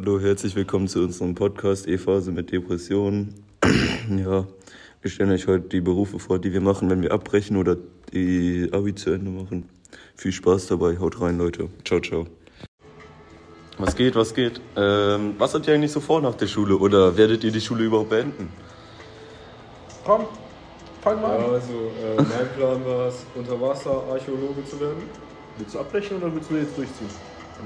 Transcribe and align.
Hallo, 0.00 0.20
herzlich 0.20 0.54
willkommen 0.54 0.86
zu 0.86 1.00
unserem 1.00 1.34
Podcast 1.34 1.88
E-Phase 1.88 2.30
mit 2.30 2.52
Depressionen. 2.52 3.34
ja, 4.16 4.46
wir 5.02 5.10
stellen 5.10 5.32
euch 5.32 5.48
heute 5.48 5.66
die 5.70 5.80
Berufe 5.80 6.20
vor, 6.20 6.38
die 6.38 6.52
wir 6.52 6.60
machen, 6.60 6.88
wenn 6.88 7.02
wir 7.02 7.10
abbrechen 7.10 7.56
oder 7.56 7.76
die 8.12 8.68
Abi 8.70 8.94
zu 8.94 9.10
Ende 9.10 9.28
machen. 9.32 9.68
Viel 10.14 10.30
Spaß 10.30 10.68
dabei, 10.68 11.00
haut 11.00 11.20
rein, 11.20 11.36
Leute. 11.36 11.68
Ciao, 11.84 11.98
ciao. 11.98 12.28
Was 13.78 13.96
geht, 13.96 14.14
was 14.14 14.32
geht? 14.32 14.60
Ähm, 14.76 15.34
was 15.36 15.54
habt 15.54 15.66
ihr 15.66 15.74
eigentlich 15.74 15.90
so 15.90 15.98
vor 15.98 16.20
nach 16.20 16.36
der 16.36 16.46
Schule 16.46 16.76
oder 16.76 17.16
werdet 17.16 17.42
ihr 17.42 17.50
die 17.50 17.60
Schule 17.60 17.82
überhaupt 17.82 18.10
beenden? 18.10 18.50
Komm, 20.04 20.26
fang 21.02 21.20
mal 21.20 21.40
Ja, 21.40 21.44
an. 21.44 21.54
also 21.54 21.72
äh, 21.72 22.14
mein 22.18 22.48
Plan 22.56 22.84
war 22.86 23.08
es, 23.08 23.26
Unterwasser-Archäologe 23.34 24.64
zu 24.64 24.78
werden. 24.78 25.02
Willst 25.56 25.74
du 25.74 25.80
abbrechen 25.80 26.18
oder 26.18 26.32
willst 26.32 26.48
du 26.52 26.54
jetzt 26.54 26.78
durchziehen? 26.78 27.08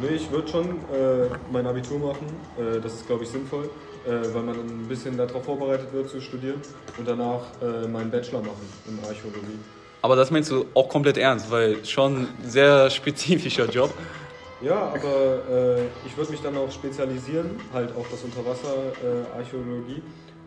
Nee, 0.00 0.16
ich 0.16 0.30
würde 0.30 0.48
schon 0.48 0.66
äh, 0.68 1.29
mein 1.52 1.66
Abitur 1.66 1.98
machen. 1.98 2.27
Äh, 2.59 2.80
das 2.80 2.95
ist, 2.95 3.06
glaube 3.06 3.24
ich, 3.24 3.30
sinnvoll, 3.30 3.68
äh, 4.06 4.10
weil 4.34 4.42
man 4.42 4.56
ein 4.59 4.87
bisschen 4.88 5.16
darauf 5.16 5.45
vorbereitet 5.45 5.92
wird 5.92 6.09
zu 6.09 6.20
studieren 6.20 6.60
und 6.98 7.06
danach 7.06 7.42
äh, 7.60 7.87
meinen 7.87 8.10
Bachelor 8.10 8.41
machen 8.41 8.66
in 8.88 8.98
Archäologie. 9.06 9.59
Aber 10.01 10.16
das 10.16 10.30
meinst 10.30 10.51
du 10.51 10.65
auch 10.74 10.88
komplett 10.88 11.18
ernst, 11.18 11.51
weil 11.51 11.84
schon 11.84 12.23
ein 12.23 12.28
sehr 12.48 12.88
spezifischer 12.98 13.66
Job. 13.68 13.92
Ja, 14.62 14.92
aber 14.95 15.77
äh, 15.78 15.82
ich 16.06 16.16
würde 16.16 16.30
mich 16.30 16.40
dann 16.40 16.56
auch 16.56 16.70
spezialisieren, 16.70 17.51
halt 17.73 17.95
auf 17.96 18.06
das 18.10 18.23
Unterwasser-Archäologie, 18.23 20.02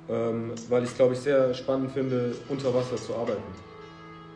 ähm, 0.09 0.51
weil 0.69 0.83
ich 0.83 0.89
es, 0.89 0.95
glaube 0.95 1.13
ich, 1.13 1.19
sehr 1.19 1.53
spannend 1.53 1.91
finde, 1.91 2.33
unter 2.49 2.73
Wasser 2.73 2.95
zu 2.95 3.13
arbeiten. 3.13 3.43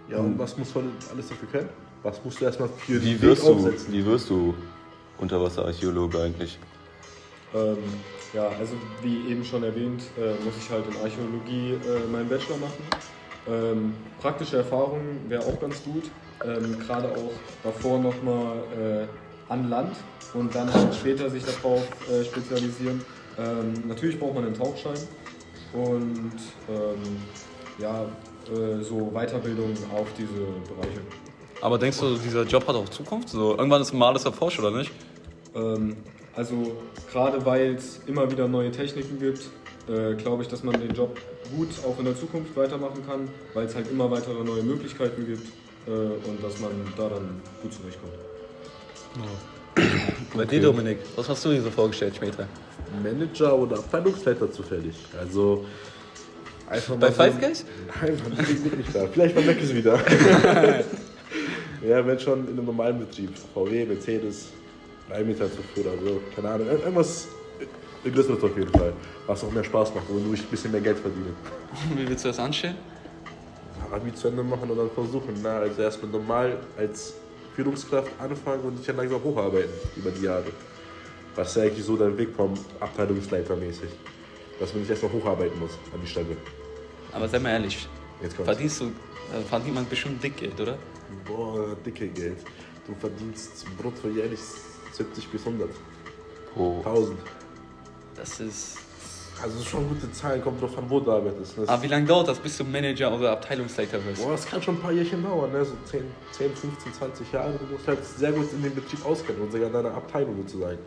Ja, 0.09 0.17
und 0.17 0.37
was 0.37 0.57
muss 0.57 0.73
man 0.75 0.91
alles 1.11 1.29
dafür 1.29 1.47
können? 1.49 1.69
Was 2.03 2.23
musst 2.23 2.41
du 2.41 2.45
erstmal 2.45 2.69
für 2.69 3.01
Wie 3.01 3.13
den 3.13 3.21
wirst 3.21 3.41
Weg 3.43 3.49
du, 3.49 3.53
aufsetzen? 3.55 3.93
wie 3.93 4.05
wirst 4.05 4.29
du 4.29 4.53
Unterwasserarchäologe 5.19 6.21
eigentlich? 6.21 6.57
Ähm, 7.53 7.77
ja, 8.33 8.47
also 8.59 8.75
wie 9.01 9.31
eben 9.31 9.43
schon 9.43 9.63
erwähnt, 9.63 10.03
äh, 10.17 10.43
muss 10.43 10.53
ich 10.57 10.69
halt 10.69 10.85
in 10.87 10.95
Archäologie 10.97 11.73
äh, 11.73 12.11
meinen 12.11 12.29
Bachelor 12.29 12.57
machen. 12.57 12.83
Ähm, 13.47 13.93
praktische 14.21 14.57
Erfahrung 14.57 15.01
wäre 15.27 15.41
auch 15.41 15.59
ganz 15.59 15.83
gut, 15.83 16.03
ähm, 16.45 16.77
gerade 16.79 17.09
auch 17.09 17.31
davor 17.63 17.99
nochmal 17.99 18.57
äh, 18.77 19.51
an 19.51 19.69
Land 19.69 19.95
und 20.33 20.53
dann 20.53 20.71
halt 20.71 20.93
später 20.93 21.29
sich 21.29 21.43
darauf 21.43 21.83
äh, 22.11 22.23
spezialisieren. 22.23 23.03
Ähm, 23.39 23.73
natürlich 23.87 24.19
braucht 24.19 24.35
man 24.35 24.45
einen 24.45 24.53
Tauchschein 24.53 24.99
und 25.73 26.33
ähm, 26.69 27.17
ja, 27.79 28.03
äh, 28.03 28.83
so 28.83 29.11
Weiterbildung 29.13 29.73
auf 29.95 30.07
diese 30.17 30.33
Bereiche. 30.67 31.01
Aber 31.61 31.77
denkst 31.77 31.99
du, 31.99 32.15
dieser 32.17 32.43
Job 32.43 32.67
hat 32.67 32.75
auch 32.75 32.87
Zukunft? 32.89 33.29
So, 33.29 33.57
irgendwann 33.57 33.81
ist 33.81 33.93
mal 33.93 34.09
alles 34.09 34.25
erforscht, 34.25 34.59
oder 34.59 34.71
nicht? 34.71 34.91
Ähm, 35.59 35.95
also 36.35 36.77
gerade 37.11 37.45
weil 37.45 37.75
es 37.75 37.99
immer 38.07 38.29
wieder 38.31 38.47
neue 38.47 38.71
Techniken 38.71 39.19
gibt, 39.19 39.49
äh, 39.89 40.15
glaube 40.15 40.43
ich, 40.43 40.49
dass 40.49 40.63
man 40.63 40.79
den 40.79 40.93
Job 40.93 41.17
gut 41.55 41.69
auch 41.85 41.97
in 41.99 42.05
der 42.05 42.15
Zukunft 42.17 42.55
weitermachen 42.55 43.03
kann, 43.07 43.27
weil 43.53 43.65
es 43.65 43.75
halt 43.75 43.89
immer 43.91 44.09
weitere 44.11 44.43
neue 44.43 44.63
Möglichkeiten 44.63 45.25
gibt 45.25 45.47
äh, 45.87 45.91
und 45.91 46.43
dass 46.43 46.59
man 46.59 46.71
da 46.95 47.09
dann 47.09 47.41
gut 47.61 47.73
zurechtkommt. 47.73 48.13
Bei 50.35 50.45
dir, 50.45 50.61
Dominik, 50.61 50.99
was 51.15 51.27
hast 51.29 51.43
du 51.45 51.49
dir 51.49 51.61
so 51.61 51.71
vorgestellt 51.71 52.15
später? 52.15 52.47
Manager 53.03 53.55
oder 53.57 53.77
Abteilungsleiter 53.77 54.51
zufällig. 54.51 54.95
Also 55.19 55.65
einfach 56.69 56.95
Bei 56.95 57.07
mal 57.07 57.11
Five 57.13 57.33
so- 57.35 57.39
Guys? 57.39 57.65
Nein, 58.01 58.17
man 58.23 58.45
ist 58.45 58.77
nicht 58.77 58.95
da. 58.95 59.07
Vielleicht 59.07 59.35
bei 59.35 59.41
Mac 59.41 59.59
ist 59.61 59.73
wieder. 59.75 59.99
ja, 61.87 62.05
wenn 62.05 62.19
schon 62.19 62.45
in 62.47 62.53
einem 62.53 62.65
normalen 62.65 62.99
Betrieb. 62.99 63.31
VW, 63.53 63.85
Mercedes, 63.85 64.49
Rheinmetall-Zufuhr 65.09 65.85
oder 65.93 66.01
so. 66.03 66.21
Keine 66.35 66.49
Ahnung. 66.49 66.67
Ir- 66.67 66.79
Irgendwas 66.83 67.27
Größeres 68.03 68.43
auf 68.43 68.57
jeden 68.57 68.71
Fall. 68.71 68.93
Was 69.27 69.43
auch 69.43 69.51
mehr 69.51 69.63
Spaß 69.63 69.93
macht, 69.93 70.05
wo 70.09 70.33
ich 70.33 70.39
ein 70.41 70.45
bisschen 70.47 70.71
mehr 70.71 70.81
Geld 70.81 70.97
verdiene. 70.99 71.27
Wie 71.95 72.07
willst 72.07 72.23
du 72.25 72.29
das 72.29 72.39
anstellen? 72.39 72.75
Abi 73.91 74.13
zu 74.13 74.27
Ende 74.27 74.43
machen 74.43 74.69
und 74.69 74.77
dann 74.77 74.89
versuchen. 74.91 75.33
Na, 75.41 75.59
also 75.59 75.81
erstmal 75.81 76.11
normal 76.11 76.57
als 76.77 77.13
Führungskraft 77.55 78.11
anfangen 78.19 78.61
und 78.63 78.77
sich 78.77 78.85
dann 78.85 78.97
langsam 78.97 79.23
hocharbeiten 79.23 79.71
über 79.95 80.11
die 80.11 80.23
Jahre. 80.25 80.45
Was 81.35 81.49
ist 81.49 81.55
ja 81.57 81.63
eigentlich 81.63 81.85
so 81.85 81.97
der 81.97 82.15
Weg 82.17 82.29
vom 82.35 82.53
Abteilungsleiter 82.79 83.55
mäßig. 83.55 83.89
Dass 84.59 84.73
man 84.73 84.83
sich 84.83 84.91
erstmal 84.91 85.11
hocharbeiten 85.13 85.57
muss 85.59 85.71
an 85.93 85.99
die 86.03 86.07
Stelle. 86.07 86.35
Aber 87.13 87.27
sei 87.27 87.39
mal 87.39 87.51
ehrlich, 87.51 87.87
verdienst 88.45 88.81
du, 88.81 88.85
äh, 88.85 89.41
verdient 89.47 89.73
man 89.75 89.87
bestimmt 89.87 90.21
dick 90.23 90.37
Geld, 90.37 90.59
oder? 90.59 90.77
Boah, 91.25 91.75
dicke 91.85 92.07
Geld. 92.09 92.37
Du 92.85 92.93
verdienst 92.99 93.65
brutto 93.77 94.09
jährlich 94.09 94.39
70 94.91 95.29
bis 95.29 95.45
100. 95.45 95.69
Oh. 96.55 96.77
1000. 96.85 97.19
Das 98.15 98.39
ist. 98.39 98.77
Also 99.41 99.63
schon 99.63 99.87
gute 99.87 100.11
Zahlen, 100.11 100.41
kommt 100.41 100.61
drauf 100.61 100.77
an, 100.77 100.83
wo 100.89 100.99
du 100.99 101.13
arbeitest. 101.13 101.57
Ne? 101.57 101.63
Aber 101.65 101.81
wie 101.81 101.87
lange 101.87 102.05
dauert 102.05 102.27
das, 102.27 102.39
bis 102.39 102.57
du 102.57 102.65
Manager 102.65 103.13
oder 103.15 103.31
Abteilungsleiter 103.31 104.03
wirst? 104.03 104.21
Boah, 104.21 104.31
das 104.31 104.45
kann 104.45 104.61
schon 104.61 104.75
ein 104.75 104.81
paar 104.81 104.91
Jährchen 104.91 105.23
dauern, 105.23 105.49
ne? 105.53 105.63
so 105.63 105.75
10, 105.85 106.03
10, 106.33 106.55
15, 106.55 106.93
20 106.93 107.31
Jahre. 107.31 107.53
Du 107.53 107.65
musst 107.73 107.87
halt 107.87 108.03
sehr 108.03 108.33
gut 108.33 108.51
in 108.51 108.61
dem 108.61 108.75
Betrieb 108.75 109.05
auskennen 109.05 109.41
und 109.41 109.49
sogar 109.49 109.67
in 109.67 109.73
deiner 109.73 109.93
Abteilung 109.93 110.35
sozusagen, 110.35 110.79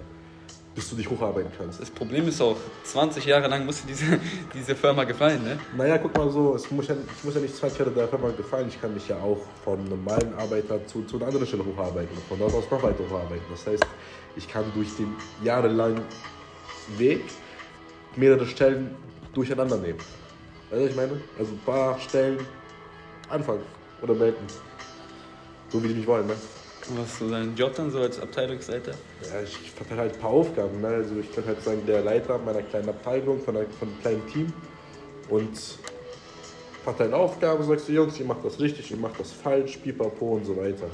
bis 0.75 0.89
du 0.89 0.97
dich 0.97 1.09
hocharbeiten 1.09 1.51
kannst. 1.57 1.81
Das 1.81 1.91
Problem 1.91 2.27
ist 2.29 2.41
auch, 2.41 2.57
20 2.85 3.27
Jahre 3.27 3.49
lang 3.49 3.67
muss 3.67 3.83
dir 3.83 3.89
diese, 3.89 4.19
diese 4.55 4.75
Firma 4.75 5.05
gefallen, 5.05 5.43
ne? 5.43 5.59
Naja, 5.77 5.99
guck 5.99 6.17
mal 6.17 6.31
so, 6.31 6.55
es 6.55 6.71
muss 6.71 6.89
ja, 6.89 6.95
ich 6.95 7.25
muss 7.25 7.35
ja 7.35 7.41
nicht 7.41 7.55
20 7.55 7.79
Jahre 7.79 7.91
der 7.91 8.09
Firma 8.09 8.31
gefallen, 8.31 8.69
ich 8.69 8.81
kann 8.81 8.95
mich 8.95 9.07
ja 9.09 9.17
auch 9.17 9.41
von 9.65 9.85
normalen 9.85 10.35
Arbeiter 10.35 10.85
zu, 10.87 11.05
zu 11.05 11.17
einer 11.17 11.27
anderen 11.27 11.47
Stelle 11.47 11.65
hocharbeiten 11.65 12.17
und 12.17 12.25
von 12.25 12.39
dort 12.39 12.55
aus 12.55 12.71
noch 12.71 12.83
weiter 12.83 13.05
hocharbeiten. 13.09 13.45
Das 13.51 13.67
heißt, 13.67 13.87
ich 14.37 14.49
kann 14.49 14.65
durch 14.75 14.97
den 14.97 15.15
jahrelangen 15.45 16.03
Weg 16.97 17.23
mehrere 18.17 18.47
Stellen 18.47 18.95
durcheinander 19.35 19.77
nehmen. 19.77 19.99
Weißt 20.71 20.81
du, 20.81 20.85
was 20.85 20.91
ich 20.91 20.97
meine? 20.97 21.21
Also 21.39 21.53
ein 21.53 21.61
paar 21.67 21.99
Stellen 21.99 22.39
anfangen 23.29 23.63
oder 24.01 24.15
beenden. 24.15 24.47
So 25.69 25.83
wie 25.83 25.89
die 25.89 25.95
mich 25.95 26.07
wollen, 26.07 26.27
ne? 26.27 26.35
Was 26.89 27.13
ist 27.13 27.19
so 27.21 27.31
dein 27.31 27.55
Job 27.57 27.75
dann 27.77 27.91
so 27.91 28.01
als 28.01 28.19
Abteilungsleiter? 28.21 28.93
Ja, 29.23 29.43
ich 29.43 29.71
verteile 29.71 30.01
halt 30.01 30.15
ein 30.15 30.21
paar 30.21 30.31
Aufgaben. 30.31 30.81
Ne? 30.81 30.89
Also 30.89 31.17
ich 31.17 31.31
bin 31.31 31.47
halt 31.47 31.63
sagen, 31.63 31.83
der 31.87 32.03
Leiter 32.03 32.39
meiner 32.39 32.63
kleinen 32.63 32.89
Abteilung, 32.89 33.41
von, 33.41 33.57
einer, 33.57 33.67
von 33.79 33.89
einem 33.89 34.01
kleinen 34.01 34.27
Team. 34.27 34.53
Und 35.29 35.59
verteile 36.83 37.17
Aufgaben, 37.17 37.65
sagst 37.65 37.89
du, 37.89 37.93
Jungs, 37.93 38.19
ihr 38.19 38.27
macht 38.27 38.45
das 38.45 38.59
richtig, 38.59 38.91
ihr 38.91 38.97
macht 38.97 39.19
das 39.21 39.31
falsch, 39.33 39.77
pipapo 39.77 40.33
und 40.33 40.45
so 40.45 40.57
weiter. 40.57 40.89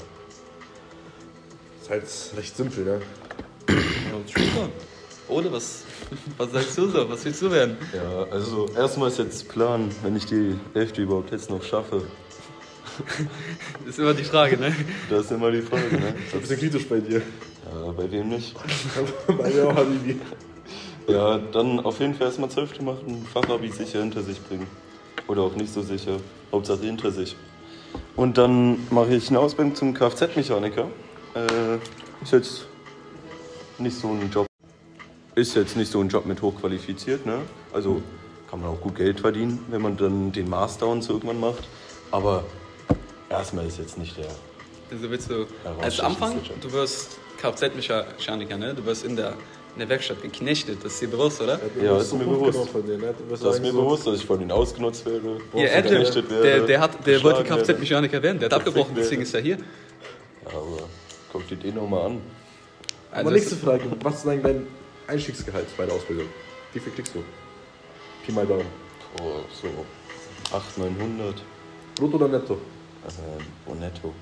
Ist 1.81 1.89
halt 1.89 2.03
recht 2.37 2.55
simpel, 2.55 2.85
ne? 2.85 3.01
Ja. 3.67 4.69
Ole, 5.27 5.51
was, 5.51 5.83
was 6.37 6.51
sagst 6.51 6.77
du 6.77 6.87
so? 6.87 7.09
Was 7.09 7.25
willst 7.25 7.41
du 7.41 7.51
werden? 7.51 7.77
Ja, 7.93 8.23
also 8.31 8.67
erstmal 8.75 9.09
ist 9.09 9.19
jetzt 9.19 9.49
Plan, 9.49 9.89
wenn 10.03 10.15
ich 10.15 10.25
die 10.25 10.55
Hälfte 10.73 11.01
überhaupt 11.01 11.31
jetzt 11.31 11.49
noch 11.49 11.63
schaffe. 11.63 12.03
Das 13.85 13.97
ist 13.97 13.99
immer 13.99 14.13
die 14.13 14.23
Frage, 14.23 14.57
ne? 14.57 14.75
Das 15.09 15.25
ist 15.25 15.31
immer 15.31 15.51
die 15.51 15.61
Frage, 15.61 15.97
ne? 15.97 16.13
Ein 16.33 16.39
bisschen 16.41 16.59
kritisch 16.59 16.87
bei 16.87 16.99
dir. 16.99 17.21
Ja, 17.65 17.91
bei 17.91 18.11
wem 18.11 18.29
nicht? 18.29 18.55
bei 19.27 19.49
mir 19.49 19.67
auch, 19.67 19.75
Habibi. 19.75 20.19
Ja, 21.07 21.39
dann 21.39 21.79
auf 21.79 21.99
jeden 21.99 22.13
Fall 22.13 22.27
erstmal 22.27 22.49
Zwölfte 22.49 22.83
machen, 22.83 23.25
Fachabi 23.33 23.69
sicher 23.69 23.99
hinter 23.99 24.21
sich 24.21 24.39
bringen. 24.41 24.67
Oder 25.27 25.41
auch 25.41 25.55
nicht 25.55 25.73
so 25.73 25.81
sicher. 25.81 26.17
Hauptsache 26.51 26.81
hinter 26.81 27.11
sich. 27.11 27.35
Und 28.15 28.37
dann 28.37 28.77
mache 28.91 29.15
ich 29.15 29.29
eine 29.29 29.39
Ausbildung 29.39 29.75
zum 29.75 29.93
Kfz-Mechaniker. 29.93 30.87
Äh, 31.33 31.77
ist 32.21 32.31
jetzt 32.31 32.67
nicht 33.79 33.97
so 33.97 34.09
ein 34.09 34.29
Job. 34.31 34.45
Ist 35.35 35.55
jetzt 35.55 35.75
nicht 35.77 35.91
so 35.91 35.99
ein 35.99 36.09
Job 36.09 36.25
mit 36.25 36.41
hochqualifiziert, 36.41 37.25
ne? 37.25 37.39
Also 37.73 38.01
kann 38.49 38.61
man 38.61 38.69
auch 38.69 38.81
gut 38.81 38.95
Geld 38.95 39.19
verdienen, 39.19 39.59
wenn 39.69 39.81
man 39.81 39.95
dann 39.95 40.31
den 40.31 40.49
Master 40.49 40.87
und 40.87 41.03
so 41.03 41.13
irgendwann 41.13 41.39
macht. 41.39 41.67
Aber 42.11 42.43
erstmal 43.29 43.65
ist 43.65 43.77
jetzt 43.79 43.97
nicht 43.97 44.17
der. 44.17 44.27
Also 44.91 45.09
willst 45.09 45.29
du 45.29 45.45
Ja, 45.63 45.75
als 45.81 45.99
Anfang, 45.99 46.39
du 46.61 46.71
wirst 46.71 47.17
Kfz-Mechaniker, 47.39 48.57
ne? 48.57 48.73
Du 48.73 48.85
wirst 48.85 49.05
in 49.05 49.15
der, 49.15 49.29
in 49.75 49.79
der 49.79 49.89
Werkstatt 49.89 50.21
geknechtet, 50.21 50.83
das 50.83 50.93
ist 50.93 51.01
dir 51.01 51.07
bewusst, 51.09 51.41
oder? 51.41 51.59
Ja, 51.81 51.97
ist 51.97 52.11
mir 52.13 52.25
bewusst. 52.25 52.69
Von 52.69 52.85
dir, 52.85 52.97
ne? 52.97 53.13
Das 53.29 53.41
ist 53.41 53.61
mir 53.61 53.71
so, 53.71 53.81
bewusst, 53.81 54.07
dass 54.07 54.15
ich 54.19 54.25
von 54.25 54.41
ihnen 54.41 54.51
ausgenutzt 54.51 55.05
werde. 55.05 55.37
Der, 55.55 55.81
geknechtet 55.81 56.29
werde, 56.29 56.43
der, 56.43 56.59
der, 56.65 56.79
hat, 56.81 57.05
der 57.05 57.23
wollte. 57.23 57.43
Kfz-Mechaniker 57.43 58.21
werden, 58.23 58.39
der 58.39 58.47
hat 58.47 58.53
abgebrochen, 58.53 58.89
werde. 58.95 59.01
deswegen 59.01 59.21
ist 59.21 59.33
er 59.33 59.41
hier. 59.41 59.57
Ja, 59.57 60.49
aber 60.57 60.79
guck 61.31 61.47
dir 61.47 61.55
den 61.57 61.75
nochmal 61.75 62.07
an. 62.07 62.21
Aber 63.11 63.17
Also 63.19 63.29
nächste 63.31 63.55
es- 63.55 63.61
Frage, 63.61 63.83
was 64.01 64.15
ist 64.15 64.27
eigentlich 64.27 64.43
dein 64.43 64.67
Einstiegsgehalt 65.07 65.67
bei 65.77 65.85
der 65.85 65.95
Ausbildung? 65.95 66.27
Wie 66.73 66.79
viel 66.79 66.93
kriegst 66.93 67.13
du? 67.15 67.23
Pi 68.25 68.31
mal 68.31 68.45
Daumen. 68.45 68.65
Oh, 69.21 69.39
so 69.51 69.67
800, 70.55 70.97
900 70.99 71.35
Brutto 71.95 72.15
oder 72.17 72.27
netto? 72.27 72.57
Äh, 73.07 73.69
und 73.69 73.79
netto. 73.79 74.13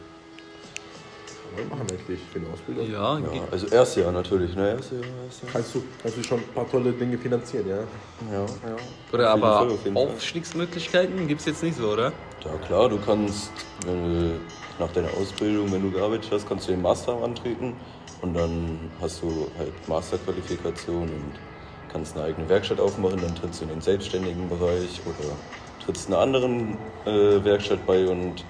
Was 1.55 1.65
machen 1.69 1.89
wir 1.89 1.97
eigentlich 1.97 2.19
für 2.31 2.39
eine 2.39 2.49
Ausbildung? 2.49 2.91
Ja, 2.91 3.17
Ja, 3.19 3.47
also 3.51 3.67
erste 3.67 4.01
Jahr 4.01 4.11
natürlich, 4.11 4.53
ne? 4.55 4.71
Erste 4.71 4.95
Jahr, 4.95 5.05
erste 5.25 5.45
Jahr. 5.45 5.53
Kannst 5.53 5.75
du, 5.75 5.83
kannst 6.01 6.17
du 6.17 6.23
schon 6.23 6.39
ein 6.39 6.53
paar 6.53 6.69
tolle 6.69 6.91
Dinge 6.91 7.17
finanzieren, 7.17 7.67
ja? 7.67 7.77
Ja, 8.31 8.41
ja. 8.41 8.75
Oder 9.11 9.33
Auf 9.33 9.43
aber 9.43 9.77
Fall. 9.77 9.95
Aufstiegsmöglichkeiten 9.95 11.27
gibt 11.27 11.39
es 11.39 11.47
jetzt 11.47 11.63
nicht 11.63 11.77
so, 11.77 11.89
oder? 11.93 12.11
Ja 12.43 12.51
klar, 12.67 12.89
du 12.89 12.99
kannst, 12.99 13.51
wenn 13.85 14.03
du 14.03 14.39
nach 14.77 14.91
deiner 14.91 15.09
Ausbildung, 15.19 15.71
wenn 15.71 15.81
du 15.81 15.91
gearbeitet 15.91 16.29
hast, 16.31 16.47
kannst 16.47 16.67
du 16.67 16.71
den 16.73 16.81
Master 16.81 17.13
antreten 17.23 17.73
Und 18.21 18.33
dann 18.35 18.79
hast 19.01 19.21
du 19.21 19.47
halt 19.57 19.73
Masterqualifikation 19.87 21.03
und 21.03 21.31
kannst 21.91 22.15
eine 22.15 22.25
eigene 22.25 22.47
Werkstatt 22.49 22.79
aufmachen, 22.79 23.19
dann 23.21 23.33
trittst 23.35 23.61
du 23.61 23.65
in 23.65 23.69
den 23.71 23.81
selbstständigen 23.81 24.49
Bereich 24.49 25.01
oder 25.05 25.35
trittst 25.83 26.07
einer 26.07 26.19
anderen 26.19 26.77
äh, 27.05 27.43
Werkstatt 27.43 27.85
bei 27.87 28.07
und 28.07 28.43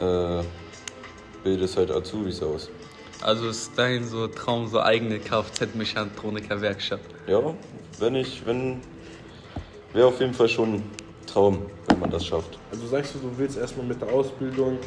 äh, 0.00 0.42
bildest 1.42 1.76
halt 1.76 1.90
Azubis 1.90 2.42
aus. 2.42 2.68
Also 3.20 3.48
ist 3.48 3.72
dein 3.76 4.06
so 4.06 4.28
Traum 4.28 4.68
so 4.68 4.80
eigene 4.80 5.18
Kfz-Mechatroniker-Werkstatt. 5.18 7.00
Ja, 7.26 7.40
wenn 7.98 8.14
ich, 8.14 8.46
wenn, 8.46 8.80
wäre 9.92 10.06
auf 10.06 10.20
jeden 10.20 10.34
Fall 10.34 10.48
schon 10.48 10.74
ein 10.74 10.90
Traum, 11.26 11.66
wenn 11.88 11.98
man 11.98 12.10
das 12.10 12.24
schafft. 12.26 12.58
Also 12.70 12.86
sagst 12.86 13.14
du, 13.14 13.18
du 13.18 13.30
willst 13.36 13.58
erstmal 13.58 13.86
mit 13.86 14.00
der 14.00 14.08
Ausbildung 14.12 14.78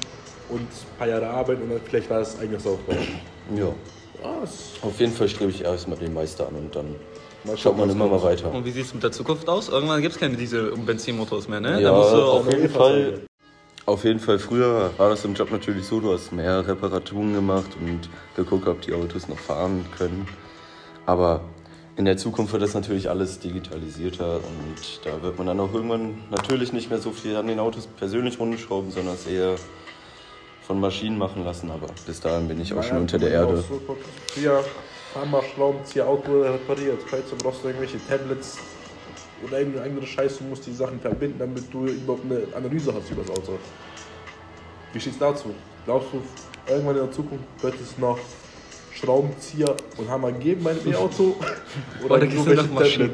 und 0.50 0.62
ein 0.62 0.98
paar 0.98 1.08
Jahre 1.08 1.28
arbeiten 1.28 1.64
und 1.64 1.72
dann 1.72 1.82
vielleicht 1.84 2.10
was 2.10 2.40
eigenes 2.40 2.66
aufbauen. 2.66 2.98
Ja, 3.56 3.66
Ja, 3.66 3.74
das 4.42 4.74
auf 4.82 5.00
jeden 5.00 5.14
Fall 5.14 5.28
strebe 5.28 5.52
ich 5.52 5.64
erstmal 5.64 5.98
den 5.98 6.14
Meister 6.14 6.48
an 6.48 6.56
und 6.56 6.76
dann 6.76 6.96
Mal 7.44 7.58
schaut 7.58 7.76
man 7.78 7.90
was 7.90 7.96
immer 7.96 8.08
mal 8.08 8.22
weiter. 8.22 8.52
Und 8.54 8.64
wie 8.66 8.72
sieht 8.72 8.86
es 8.86 8.94
mit 8.94 9.02
der 9.04 9.12
Zukunft 9.12 9.50
aus? 9.50 9.68
Irgendwann 9.70 10.02
gibt 10.02 10.14
es 10.14 10.20
keine 10.20 10.38
Diesel- 10.38 10.70
und 10.70 10.86
Benzinmotors 10.86 11.48
mehr, 11.48 11.60
ne? 11.60 11.82
Ja, 11.82 11.90
da 11.92 11.98
musst 11.98 12.14
du 12.14 12.22
auch 12.22 12.40
auf 12.42 12.52
jeden. 12.52 12.70
Fall. 12.70 13.22
Auf 13.92 14.06
jeden 14.06 14.22
Fall, 14.22 14.40
früher 14.40 14.90
war 14.98 15.10
das 15.10 15.26
im 15.26 15.34
Job 15.34 15.52
natürlich 15.52 15.86
so, 15.86 16.00
du 16.00 16.14
hast 16.14 16.32
mehr 16.32 16.66
Reparaturen 16.66 17.34
gemacht 17.34 17.72
und 17.78 18.08
geguckt, 18.38 18.66
ob 18.70 18.80
die 18.80 18.94
Autos 18.94 19.28
noch 19.28 19.38
fahren 19.38 19.86
können. 19.98 20.26
Aber 21.06 21.42
in 21.98 22.06
der 22.06 22.16
Zukunft 22.16 22.54
wird 22.54 22.64
das 22.64 22.74
natürlich 22.74 23.10
alles 23.10 23.40
digitalisierter 23.40 24.36
und 24.38 25.02
da 25.04 25.22
wird 25.22 25.38
man 25.38 25.48
dann 25.48 25.60
auch 25.60 25.74
irgendwann 25.74 26.24
natürlich 26.30 26.72
nicht 26.72 26.90
mehr 26.90 27.00
so 27.00 27.12
viel 27.12 27.36
an 27.36 27.48
den 27.48 27.60
Autos 27.60 27.86
persönlich 27.86 28.40
rumschrauben, 28.40 28.92
sondern 28.92 29.16
es 29.16 29.28
eher 29.28 29.56
von 30.62 30.80
Maschinen 30.80 31.18
machen 31.18 31.44
lassen. 31.44 31.70
Aber 31.70 31.88
bis 32.06 32.22
dahin 32.22 32.48
bin 32.48 32.62
ich 32.62 32.74
auch 32.74 32.84
schon 32.84 32.92
Naja, 32.92 33.02
unter 33.02 33.20
der 33.20 33.32
Erde. 33.32 33.58
so. 33.58 33.98
Früher 34.28 34.64
Hammer, 35.16 35.44
Schraubenzieher, 35.54 36.08
Auto 36.08 36.44
repariert. 36.44 37.02
Heute 37.12 37.36
brauchst 37.44 37.62
du 37.62 37.68
irgendwelche 37.68 37.98
Tablets 38.08 38.58
oder 39.44 39.60
irgendeine 39.60 39.86
andere 39.86 40.06
Scheiße 40.06 40.44
und 40.44 40.50
musst 40.50 40.66
die 40.66 40.74
Sachen 40.74 41.00
verbinden, 41.00 41.40
damit 41.40 41.74
du 41.74 41.86
überhaupt 41.86 42.26
eine 42.26 42.44
Analyse 42.56 42.94
hast 42.94 43.12
über 43.12 43.24
das 43.24 43.32
Auto. 43.32 43.58
Wie 44.94 45.00
steht's 45.00 45.18
dazu? 45.18 45.54
Glaubst 45.86 46.10
du, 46.14 46.22
irgendwann 46.72 46.96
in 46.96 47.04
der 47.04 47.12
Zukunft 47.12 47.46
wird 47.62 47.76
es 47.82 47.98
noch 47.98 48.20
Schraubenzieher 48.94 49.76
und 49.98 50.10
Hammer 50.10 50.32
geben 50.32 50.64
bei 50.64 50.72
einem 50.72 50.94
E-Auto? 50.94 51.36
Oder 52.04 52.28
gehst 52.28 52.46
du 52.46 52.54
nach 52.54 52.64
welche 52.64 52.74
Maschinen? 52.74 53.12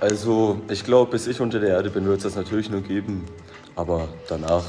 Also, 0.00 0.60
ich 0.70 0.84
glaube, 0.84 1.10
bis 1.10 1.26
ich 1.26 1.40
unter 1.40 1.58
der 1.58 1.70
Erde 1.70 1.90
bin, 1.90 2.06
wird 2.06 2.18
es 2.18 2.22
das 2.22 2.36
natürlich 2.36 2.70
nur 2.70 2.82
geben. 2.82 3.24
Aber 3.74 4.08
danach 4.28 4.64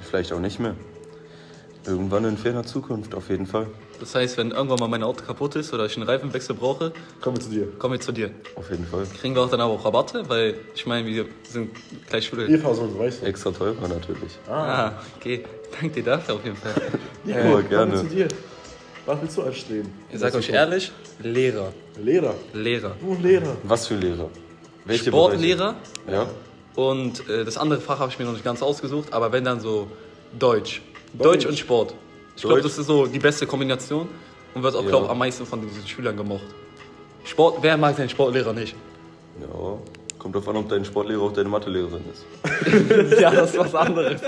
vielleicht 0.00 0.32
auch 0.32 0.40
nicht 0.40 0.60
mehr. 0.60 0.74
Irgendwann 1.86 2.24
in 2.24 2.36
ferner 2.36 2.64
Zukunft, 2.64 3.14
auf 3.14 3.28
jeden 3.28 3.46
Fall. 3.46 3.66
Das 4.04 4.14
heißt, 4.14 4.36
wenn 4.36 4.50
irgendwann 4.50 4.78
mal 4.78 4.88
mein 4.88 5.02
Auto 5.02 5.24
kaputt 5.24 5.56
ist 5.56 5.72
oder 5.72 5.86
ich 5.86 5.96
einen 5.96 6.06
Reifenwechsel 6.06 6.54
brauche, 6.54 6.92
Kommen 7.22 7.38
wir 7.38 7.42
zu 7.42 7.48
dir. 7.48 7.68
komme 7.78 7.94
ich 7.96 8.02
zu 8.02 8.12
dir. 8.12 8.30
Auf 8.54 8.70
jeden 8.70 8.84
Fall. 8.86 9.06
Kriegen 9.18 9.34
wir 9.34 9.40
auch 9.40 9.48
dann 9.48 9.62
aber 9.62 9.72
auch 9.72 9.82
Rabatte, 9.82 10.28
weil 10.28 10.56
ich 10.74 10.84
meine, 10.84 11.06
wir 11.08 11.24
sind 11.48 11.70
gleich 12.10 12.26
Schule. 12.26 12.46
E-Fahrzeug, 12.46 12.98
weißt 12.98 13.22
du? 13.22 13.26
Extra 13.26 13.50
teurer 13.50 13.88
natürlich. 13.88 14.32
Ah, 14.46 14.92
okay. 15.16 15.44
Danke 15.72 15.88
dir 15.88 16.02
dafür 16.04 16.34
auf 16.34 16.44
jeden 16.44 16.56
Fall. 16.58 16.74
Nico, 17.24 17.38
Ja, 17.48 17.60
gerne. 17.62 17.62
Kommen 17.62 17.92
wir 17.92 17.98
zu 18.10 18.14
dir. 18.14 18.28
Was 19.06 19.20
willst 19.22 19.36
du 19.38 19.42
anstreben? 19.42 19.90
Ich 20.12 20.18
sag 20.20 20.34
euch 20.34 20.50
ehrlich, 20.50 20.92
Lehrer. 21.22 21.72
Lehrer. 21.98 22.34
Lehrer. 22.52 22.96
Du 23.00 23.14
Lehrer. 23.22 23.56
Was 23.62 23.86
für 23.86 23.94
Lehrer? 23.96 24.28
Welche 24.84 25.04
Sportlehrer 25.08 25.76
Bereiche? 26.06 26.26
Ja. 26.76 26.82
und 26.82 27.26
äh, 27.30 27.42
das 27.46 27.56
andere 27.56 27.80
Fach 27.80 28.00
habe 28.00 28.10
ich 28.12 28.18
mir 28.18 28.26
noch 28.26 28.32
nicht 28.32 28.44
ganz 28.44 28.62
ausgesucht, 28.62 29.14
aber 29.14 29.32
wenn 29.32 29.44
dann 29.44 29.60
so 29.60 29.88
Deutsch. 30.38 30.82
Deutsch, 31.14 31.24
Deutsch. 31.24 31.46
und 31.46 31.58
Sport. 31.58 31.94
Ich 32.36 32.42
glaube, 32.42 32.60
das 32.62 32.78
ist 32.78 32.86
so 32.86 33.06
die 33.06 33.18
beste 33.18 33.46
Kombination 33.46 34.08
und 34.54 34.62
wird 34.62 34.74
auch, 34.74 34.82
Ja. 34.82 34.88
glaube 34.88 35.08
am 35.08 35.18
meisten 35.18 35.46
von 35.46 35.60
diesen 35.66 35.86
Schülern 35.86 36.16
gemocht. 36.16 36.44
Sport, 37.24 37.58
wer 37.62 37.76
mag 37.76 37.96
seinen 37.96 38.08
Sportlehrer 38.08 38.52
nicht? 38.52 38.74
Ja. 39.40 39.78
Kommt 40.18 40.34
drauf 40.36 40.48
an, 40.48 40.56
ob 40.56 40.68
dein 40.70 40.84
Sportlehrer 40.86 41.22
auch 41.22 41.32
deine 41.32 41.50
Mathelehrerin 41.50 42.02
ist. 42.10 42.24
ja, 43.20 43.30
das 43.30 43.50
ist 43.50 43.58
was 43.58 43.74
anderes. 43.74 44.22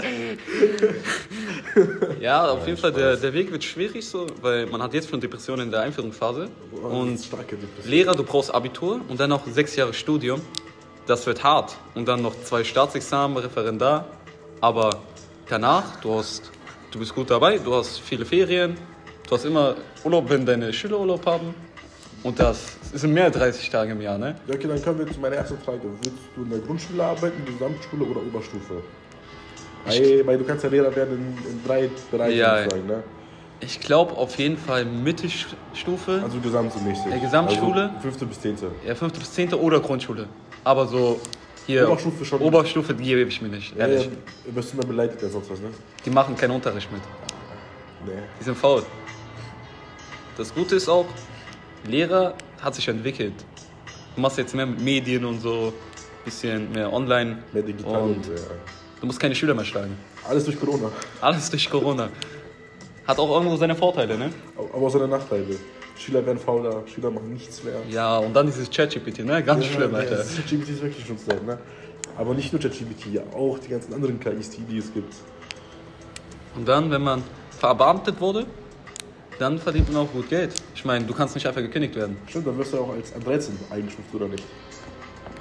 ja, 2.20 2.50
auf 2.50 2.66
jeden 2.66 2.78
Fall, 2.78 2.92
der, 2.92 3.16
der 3.16 3.32
Weg 3.32 3.50
wird 3.50 3.64
schwierig 3.64 4.06
so, 4.06 4.26
weil 4.42 4.66
man 4.66 4.82
hat 4.82 4.94
jetzt 4.94 5.08
schon 5.08 5.20
Depressionen 5.20 5.66
in 5.66 5.70
der 5.70 5.80
Einführungsphase. 5.80 6.48
Und 6.82 7.18
starke 7.20 7.56
Depression. 7.56 7.90
Lehrer, 7.90 8.14
du 8.14 8.24
brauchst 8.24 8.54
Abitur 8.54 9.00
und 9.08 9.18
dann 9.20 9.30
noch 9.30 9.46
sechs 9.46 9.74
Jahre 9.76 9.94
Studium. 9.94 10.40
Das 11.06 11.26
wird 11.26 11.42
hart. 11.44 11.76
Und 11.94 12.06
dann 12.08 12.20
noch 12.22 12.34
zwei 12.42 12.64
Staatsexamen, 12.64 13.36
Referendar. 13.38 14.06
Aber 14.60 14.90
danach, 15.48 16.00
du 16.00 16.14
hast, 16.14 16.50
du 16.96 17.00
bist 17.00 17.14
gut 17.14 17.30
dabei, 17.30 17.58
du 17.58 17.74
hast 17.74 18.00
viele 18.00 18.24
Ferien, 18.24 18.74
du 19.28 19.34
hast 19.34 19.44
immer 19.44 19.76
Urlaub, 20.02 20.30
wenn 20.30 20.46
deine 20.46 20.72
Schüler 20.72 20.98
Urlaub 20.98 21.26
haben. 21.26 21.54
Und 22.22 22.40
das 22.40 22.78
sind 22.94 23.12
mehr 23.12 23.24
als 23.24 23.36
30 23.36 23.68
Tage 23.68 23.92
im 23.92 24.00
Jahr, 24.00 24.16
ne? 24.16 24.34
Ja, 24.46 24.54
okay, 24.54 24.66
dann 24.66 24.82
kommen 24.82 24.98
wir 25.00 25.12
zu 25.12 25.20
meiner 25.20 25.36
ersten 25.36 25.58
Frage. 25.58 25.82
Willst 26.00 26.16
du 26.34 26.42
in 26.42 26.50
der 26.50 26.58
Grundschule 26.60 27.04
arbeiten, 27.04 27.44
Gesamtschule 27.44 28.04
oder 28.04 28.20
Oberstufe? 28.20 28.82
Weil, 29.84 30.26
weil 30.26 30.38
du 30.38 30.44
kannst 30.44 30.64
ja 30.64 30.70
Lehrer 30.70 30.96
werden 30.96 31.36
in, 31.44 31.50
in 31.50 31.64
drei 31.64 31.90
Bereichen 32.10 32.38
Ja, 32.38 32.62
sozusagen, 32.64 32.86
ne? 32.86 33.02
Ich 33.60 33.78
glaube 33.80 34.16
auf 34.16 34.38
jeden 34.38 34.56
Fall 34.56 34.84
Mittelstufe, 34.86 36.20
Also 36.22 36.40
gesamtmäßig. 36.40 37.06
Ja, 37.10 37.18
Gesamtschule. 37.18 37.82
Also 37.90 38.00
fünfte 38.00 38.26
bis 38.26 38.40
zehnte. 38.40 38.70
ja, 38.86 38.94
5. 38.94 39.12
bis 39.12 39.32
10. 39.32 39.54
oder 39.54 39.80
Grundschule. 39.80 40.26
Aber 40.64 40.86
so 40.86 41.20
hier. 41.66 41.88
Oberstufe 41.88 42.24
schon. 42.24 42.40
Oberstufe 42.40 42.94
die 42.94 43.04
gebe 43.04 43.22
ich 43.28 43.40
mir 43.42 43.48
nicht, 43.48 43.74
Ja, 43.76 43.86
ehrlich. 43.86 44.04
ja, 44.46 44.54
wirst 44.54 44.72
du 44.72 44.76
immer 44.78 44.86
beleidigt 44.86 45.22
oder 45.22 45.32
sonst 45.32 45.50
was, 45.50 45.60
ne? 45.60 45.68
Die 46.04 46.10
machen 46.10 46.36
keinen 46.36 46.52
Unterricht 46.52 46.90
mit. 46.92 47.00
Nee. 48.06 48.12
Die 48.40 48.44
sind 48.44 48.56
faul. 48.56 48.82
Das 50.36 50.54
Gute 50.54 50.76
ist 50.76 50.88
auch, 50.88 51.06
Lehrer 51.86 52.34
hat 52.60 52.74
sich 52.74 52.86
entwickelt. 52.88 53.32
Du 54.14 54.20
machst 54.20 54.38
jetzt 54.38 54.54
mehr 54.54 54.66
mit 54.66 54.80
Medien 54.80 55.24
und 55.24 55.40
so, 55.40 55.72
bisschen 56.24 56.70
mehr 56.72 56.92
online. 56.92 57.38
Mehr 57.52 57.62
digital 57.62 58.02
Und 58.02 58.16
und, 58.16 58.26
ja. 58.26 58.34
du 59.00 59.06
musst 59.06 59.20
keine 59.20 59.34
Schüler 59.34 59.54
mehr 59.54 59.64
schlagen. 59.64 59.96
Alles 60.28 60.44
durch 60.44 60.58
Corona. 60.58 60.90
Alles 61.20 61.50
durch 61.50 61.68
Corona. 61.70 62.08
Hat 63.06 63.18
auch 63.18 63.30
irgendwo 63.36 63.56
seine 63.56 63.74
Vorteile, 63.76 64.18
ne? 64.18 64.30
Aber 64.56 64.74
auch 64.86 64.90
seine 64.90 65.06
Nachteile. 65.08 65.56
Schüler 65.96 66.24
werden 66.26 66.38
fauler, 66.38 66.82
Schüler 66.86 67.10
machen 67.10 67.32
nichts 67.32 67.62
mehr. 67.64 67.74
Ja, 67.90 68.18
und 68.18 68.34
dann 68.34 68.46
dieses 68.46 68.70
ChatGPT, 68.70 69.20
ne? 69.24 69.42
Ganz 69.42 69.64
schlimm, 69.64 69.92
ja, 69.92 69.98
Alter. 69.98 70.16
das 70.16 70.30
ist- 70.30 70.36
ChatGPT 70.36 70.68
ist 70.70 70.82
wirklich 70.82 71.06
schon 71.06 71.18
sad, 71.18 71.44
ne? 71.46 71.58
Aber 72.16 72.34
nicht 72.34 72.52
nur 72.52 72.60
ChatGPT, 72.60 73.06
ja, 73.14 73.22
auch 73.34 73.58
die 73.58 73.68
ganzen 73.68 73.94
anderen 73.94 74.20
KIs, 74.20 74.50
die, 74.50 74.78
es 74.78 74.92
gibt. 74.92 75.14
Und 76.54 76.66
dann, 76.66 76.90
wenn 76.90 77.02
man 77.02 77.22
verbeamtet 77.58 78.20
wurde, 78.20 78.46
dann 79.38 79.58
verdient 79.58 79.92
man 79.92 80.02
auch 80.02 80.12
gut 80.12 80.28
Geld. 80.30 80.54
Ich 80.74 80.84
meine, 80.84 81.04
du 81.04 81.12
kannst 81.12 81.34
nicht 81.34 81.46
einfach 81.46 81.60
gekündigt 81.60 81.94
werden. 81.94 82.16
Stimmt, 82.26 82.46
dann 82.46 82.56
wirst 82.58 82.72
du 82.72 82.78
auch 82.78 82.90
als 82.92 83.12
13 83.12 83.54
eingestuft 83.70 84.14
oder 84.14 84.28
nicht. 84.28 84.44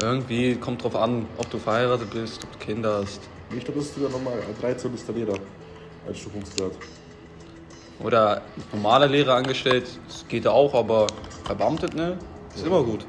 Irgendwie 0.01 0.55
kommt 0.55 0.83
drauf 0.83 0.95
an, 0.97 1.25
ob 1.37 1.49
du 1.49 1.57
verheiratet 1.57 2.09
bist, 2.09 2.43
ob 2.43 2.51
du 2.59 2.65
Kinder 2.65 2.99
hast. 3.01 3.21
Ich 3.55 3.63
glaube, 3.63 3.79
das 3.79 3.89
ist 3.89 3.97
wieder 3.97 4.09
normal. 4.09 4.33
An 4.33 4.55
13 4.59 4.93
ist 4.93 5.07
der 5.07 5.15
Lehrer. 5.15 5.35
Einstufungsgrad. 6.07 6.71
Oder 7.99 8.41
normale 8.73 9.07
Lehrer 9.07 9.35
angestellt, 9.35 9.85
das 10.07 10.25
geht 10.27 10.45
ja 10.45 10.51
auch, 10.51 10.73
aber 10.73 11.07
verbeamtet, 11.45 11.95
ne? 11.95 12.17
Ist 12.55 12.65
immer 12.65 12.83
gut. 12.83 13.05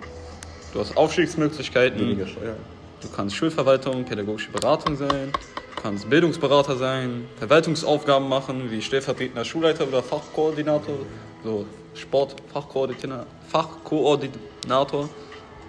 Du 0.72 0.80
hast 0.80 0.96
Aufstiegsmöglichkeiten, 0.96 2.00
Weniger 2.00 2.26
Steuern. 2.26 2.56
du 3.02 3.08
kannst 3.08 3.34
Schulverwaltung, 3.36 4.04
pädagogische 4.04 4.50
Beratung 4.50 4.96
sein, 4.96 5.32
du 5.32 5.82
kannst 5.82 6.08
Bildungsberater 6.08 6.76
sein, 6.76 7.26
Verwaltungsaufgaben 7.38 8.28
machen, 8.28 8.70
wie 8.70 8.80
stellvertretender 8.82 9.44
Schulleiter 9.44 9.86
oder 9.88 10.02
Fachkoordinator, 10.02 10.96
so 11.42 11.64
Sportfachkoordinator, 11.94 13.26
Fachkoordinator, 13.48 15.08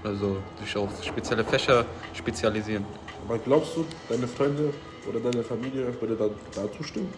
also 0.04 0.38
dich 0.62 0.76
auf 0.78 0.90
spezielle 1.04 1.44
Fächer 1.44 1.86
spezialisieren. 2.14 2.86
Aber 3.28 3.38
glaubst 3.40 3.76
du, 3.76 3.86
deine 4.10 4.28
Freunde 4.28 4.74
oder 5.10 5.20
deine 5.20 5.44
Familie 5.44 5.88
würde 6.00 6.16
da, 6.16 6.30
da 6.54 6.72
zustimmen? 6.78 7.14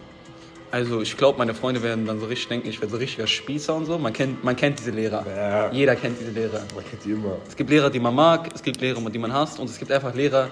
Also 0.72 1.00
ich 1.00 1.16
glaube, 1.16 1.36
meine 1.36 1.52
Freunde 1.52 1.82
werden 1.82 2.06
dann 2.06 2.20
so 2.20 2.26
richtig 2.26 2.48
denken, 2.48 2.68
ich 2.68 2.80
werde 2.80 2.92
so 2.92 2.98
richtiger 2.98 3.26
Spießer 3.26 3.74
und 3.74 3.86
so. 3.86 3.98
Man 3.98 4.12
kennt, 4.12 4.44
man 4.44 4.54
kennt 4.54 4.78
diese 4.78 4.92
Lehrer. 4.92 5.26
Ja. 5.26 5.72
Jeder 5.72 5.96
kennt 5.96 6.20
diese 6.20 6.30
Lehrer. 6.30 6.62
Man 6.74 6.84
kennt 6.84 7.04
die 7.04 7.10
immer. 7.10 7.38
Es 7.48 7.56
gibt 7.56 7.70
Lehrer, 7.70 7.90
die 7.90 7.98
man 7.98 8.14
mag, 8.14 8.48
es 8.54 8.62
gibt 8.62 8.80
Lehrer, 8.80 9.00
die 9.10 9.18
man 9.18 9.32
hasst 9.32 9.58
und 9.58 9.68
es 9.68 9.78
gibt 9.78 9.90
einfach 9.90 10.14
Lehrer, 10.14 10.48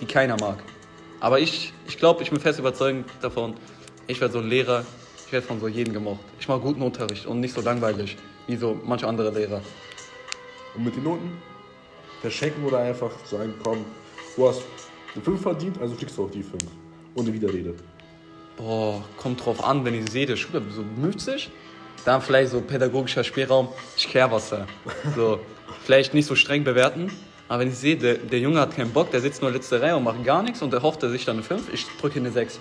die 0.00 0.04
keiner 0.04 0.36
mag. 0.38 0.58
Aber 1.20 1.40
ich, 1.40 1.72
ich 1.86 1.96
glaube, 1.96 2.22
ich 2.22 2.30
bin 2.30 2.38
fest 2.38 2.58
überzeugt 2.58 3.08
davon, 3.22 3.54
ich 4.08 4.20
werde 4.20 4.34
so 4.34 4.40
ein 4.40 4.48
Lehrer, 4.48 4.84
ich 5.24 5.32
werde 5.32 5.46
von 5.46 5.58
so 5.58 5.68
jedem 5.68 5.94
gemocht. 5.94 6.20
Ich 6.38 6.48
mache 6.48 6.60
guten 6.60 6.82
Unterricht 6.82 7.24
und 7.24 7.40
nicht 7.40 7.54
so 7.54 7.62
langweilig 7.62 8.18
wie 8.46 8.56
so 8.56 8.78
manche 8.84 9.06
andere 9.06 9.30
Lehrer. 9.30 9.62
Und 10.74 10.84
mit 10.84 10.96
den 10.96 11.04
Noten 11.04 11.30
verschenken 12.20 12.64
oder 12.64 12.78
einfach 12.78 13.12
sagen, 13.24 13.54
komm, 13.62 13.84
du 14.36 14.48
hast 14.48 14.62
eine 15.14 15.24
5 15.24 15.40
verdient, 15.40 15.80
also 15.80 15.94
kriegst 15.94 16.18
du 16.18 16.24
auch 16.24 16.30
die 16.30 16.42
5. 16.42 16.62
Ohne 17.14 17.32
Widerrede. 17.32 17.74
Boah, 18.62 19.02
kommt 19.16 19.44
drauf 19.44 19.64
an, 19.64 19.84
wenn 19.84 19.94
ich 19.94 20.08
sehe, 20.08 20.24
der 20.24 20.36
Schüler 20.36 20.62
so 20.70 20.84
bemüht 20.84 21.20
sich, 21.20 21.50
dann 22.04 22.22
vielleicht 22.22 22.52
so 22.52 22.60
pädagogischer 22.60 23.24
Spielraum, 23.24 23.68
ich 23.96 24.08
Kehrwasser. 24.08 24.68
So, 25.16 25.40
vielleicht 25.84 26.14
nicht 26.14 26.26
so 26.26 26.36
streng 26.36 26.62
bewerten, 26.62 27.10
aber 27.48 27.60
wenn 27.60 27.68
ich 27.68 27.76
sehe, 27.76 27.96
der, 27.96 28.14
der 28.14 28.38
Junge 28.38 28.60
hat 28.60 28.76
keinen 28.76 28.92
Bock, 28.92 29.10
der 29.10 29.20
sitzt 29.20 29.42
nur 29.42 29.50
letzte 29.50 29.82
Reihe 29.82 29.96
und 29.96 30.04
macht 30.04 30.22
gar 30.22 30.44
nichts 30.44 30.62
und 30.62 30.72
der 30.72 30.80
hofft 30.80 31.02
er 31.02 31.10
sich 31.10 31.24
dann 31.24 31.36
eine 31.36 31.42
5, 31.42 31.72
ich 31.74 31.86
drücke 32.00 32.20
eine 32.20 32.30
6. 32.30 32.60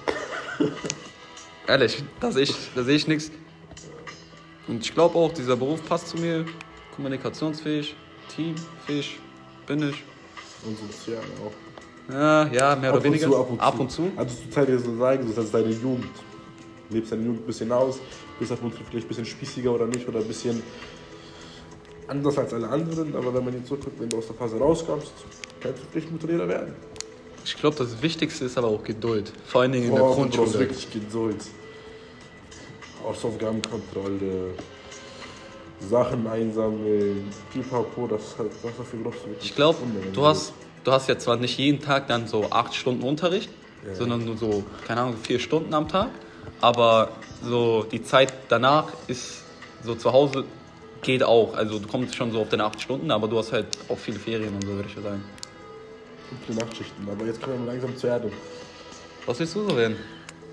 Ehrlich, 1.68 2.04
da 2.20 2.32
sehe 2.32 2.44
ich, 2.44 2.56
da 2.74 2.82
sehe 2.82 2.96
ich 2.96 3.08
nichts. 3.08 3.32
Und 4.68 4.84
ich 4.84 4.96
glaube 4.96 5.16
auch, 5.20 5.32
dieser 5.32 5.56
Beruf 5.56 5.88
passt 5.88 6.08
zu 6.08 6.18
mir. 6.18 6.46
Kommunikationsfähig, 6.96 7.96
teamfähig 8.36 9.20
bin 9.68 9.90
ich. 9.90 10.04
Und 10.66 10.78
sozial 10.80 11.22
auch. 11.46 11.71
Ja, 12.12 12.48
ja, 12.48 12.76
mehr 12.76 12.90
oder 12.90 12.90
Ab 12.90 12.96
und 12.98 13.04
weniger. 13.04 13.28
zu, 13.28 13.38
ab 13.38 13.50
und 13.50 13.58
zu. 13.60 13.64
Ab 13.64 13.80
und 13.80 13.92
zu. 13.92 14.12
Also 14.16 14.36
zur 14.42 14.52
Zeit 14.52 14.68
dir 14.68 14.80
so 14.80 14.98
sagen, 14.98 15.32
das 15.36 15.46
ist 15.46 15.54
deine 15.54 15.70
Jugend. 15.70 16.06
Du 16.90 16.96
lebst 16.96 17.12
deine 17.12 17.24
Jugend 17.24 17.42
ein 17.44 17.46
bisschen 17.48 17.72
aus, 17.72 18.00
bist 18.40 18.52
ab 18.52 18.60
und 18.62 18.74
zu 18.74 18.80
vielleicht 18.90 19.06
ein 19.06 19.08
bisschen 19.08 19.26
spießiger 19.26 19.72
oder 19.72 19.86
nicht 19.88 20.08
oder 20.08 20.20
ein 20.20 20.28
bisschen 20.28 20.62
anders 22.08 22.38
als 22.38 22.54
alle 22.54 22.68
anderen, 22.68 23.16
aber 23.16 23.34
wenn 23.34 23.46
man 23.46 23.54
jetzt 23.54 23.68
zurückguckt, 23.68 23.98
wenn 24.00 24.10
du 24.10 24.18
aus 24.18 24.28
der 24.28 24.36
Phase 24.36 24.58
rauskommst, 24.60 25.12
kannst 25.62 25.80
du 25.80 25.84
vielleicht 25.92 26.08
ein 26.10 26.20
guter 26.20 26.28
Lehrer 26.28 26.48
werden. 26.50 26.74
Ich 27.46 27.56
glaube, 27.56 27.78
das 27.78 28.02
Wichtigste 28.02 28.46
ist 28.46 28.58
aber 28.58 28.68
auch 28.68 28.84
Geduld. 28.84 29.32
Vor 29.46 29.62
allen 29.62 29.72
Dingen 29.72 29.86
in 29.88 29.96
der 29.96 30.02
Boah, 30.02 30.10
du 30.10 30.16
brauchst 30.16 30.34
Grundschule. 30.36 30.60
wirklich 30.60 30.92
Geduld. 30.92 31.38
Hausaufgabenkontrolle, 33.04 34.54
Sachen 35.90 36.28
einsammeln, 36.28 37.30
pipapo, 37.52 38.08
das 38.08 38.22
ist 38.24 38.38
halt, 38.38 38.52
was 38.62 38.78
dafür 38.78 39.00
brauchst 39.04 39.24
du 39.24 39.30
wirklich 39.30 39.50
Ich 39.50 39.56
glaube, 39.56 39.80
du 40.14 40.26
hast, 40.26 40.54
du 40.84 40.92
hast 40.92 41.08
ja 41.10 41.18
zwar 41.18 41.38
nicht 41.38 41.58
jeden 41.58 41.82
Tag 41.82 42.08
dann 42.08 42.28
so 42.28 42.50
acht 42.52 42.74
Stunden 42.76 43.04
Unterricht, 43.04 43.50
Ja. 43.86 43.96
sondern 43.96 44.26
nur 44.26 44.38
so, 44.38 44.64
keine 44.88 45.02
Ahnung, 45.02 45.16
vier 45.22 45.40
Stunden 45.40 45.74
am 45.74 45.88
Tag. 45.88 46.10
Aber 46.60 47.10
so 47.44 47.84
die 47.92 48.04
Zeit 48.04 48.32
danach 48.50 48.88
ist 49.08 49.44
so 49.84 49.96
zu 49.96 50.12
Hause 50.14 50.46
geht 51.02 51.24
auch. 51.24 51.56
Also 51.56 51.80
du 51.80 51.88
kommst 51.88 52.16
schon 52.16 52.32
so 52.32 52.42
auf 52.42 52.50
deine 52.50 52.64
acht 52.66 52.80
Stunden, 52.80 53.10
aber 53.10 53.28
du 53.28 53.38
hast 53.40 53.52
halt 53.52 53.66
auch 53.90 53.98
viele 53.98 54.20
Ferien 54.20 54.54
und 54.54 54.62
so, 54.64 54.70
würde 54.70 54.88
ich 54.88 54.96
ja 54.96 55.02
sagen. 55.02 55.24
Dunkle 56.30 56.64
Nachtschichten, 56.64 57.10
aber 57.10 57.26
jetzt 57.26 57.42
kommen 57.42 57.66
wir 57.66 57.72
langsam 57.74 57.98
zur 57.98 58.10
Erde. 58.12 58.32
Was 59.26 59.40
willst 59.40 59.56
du 59.56 59.68
so 59.68 59.76
werden? 59.76 59.98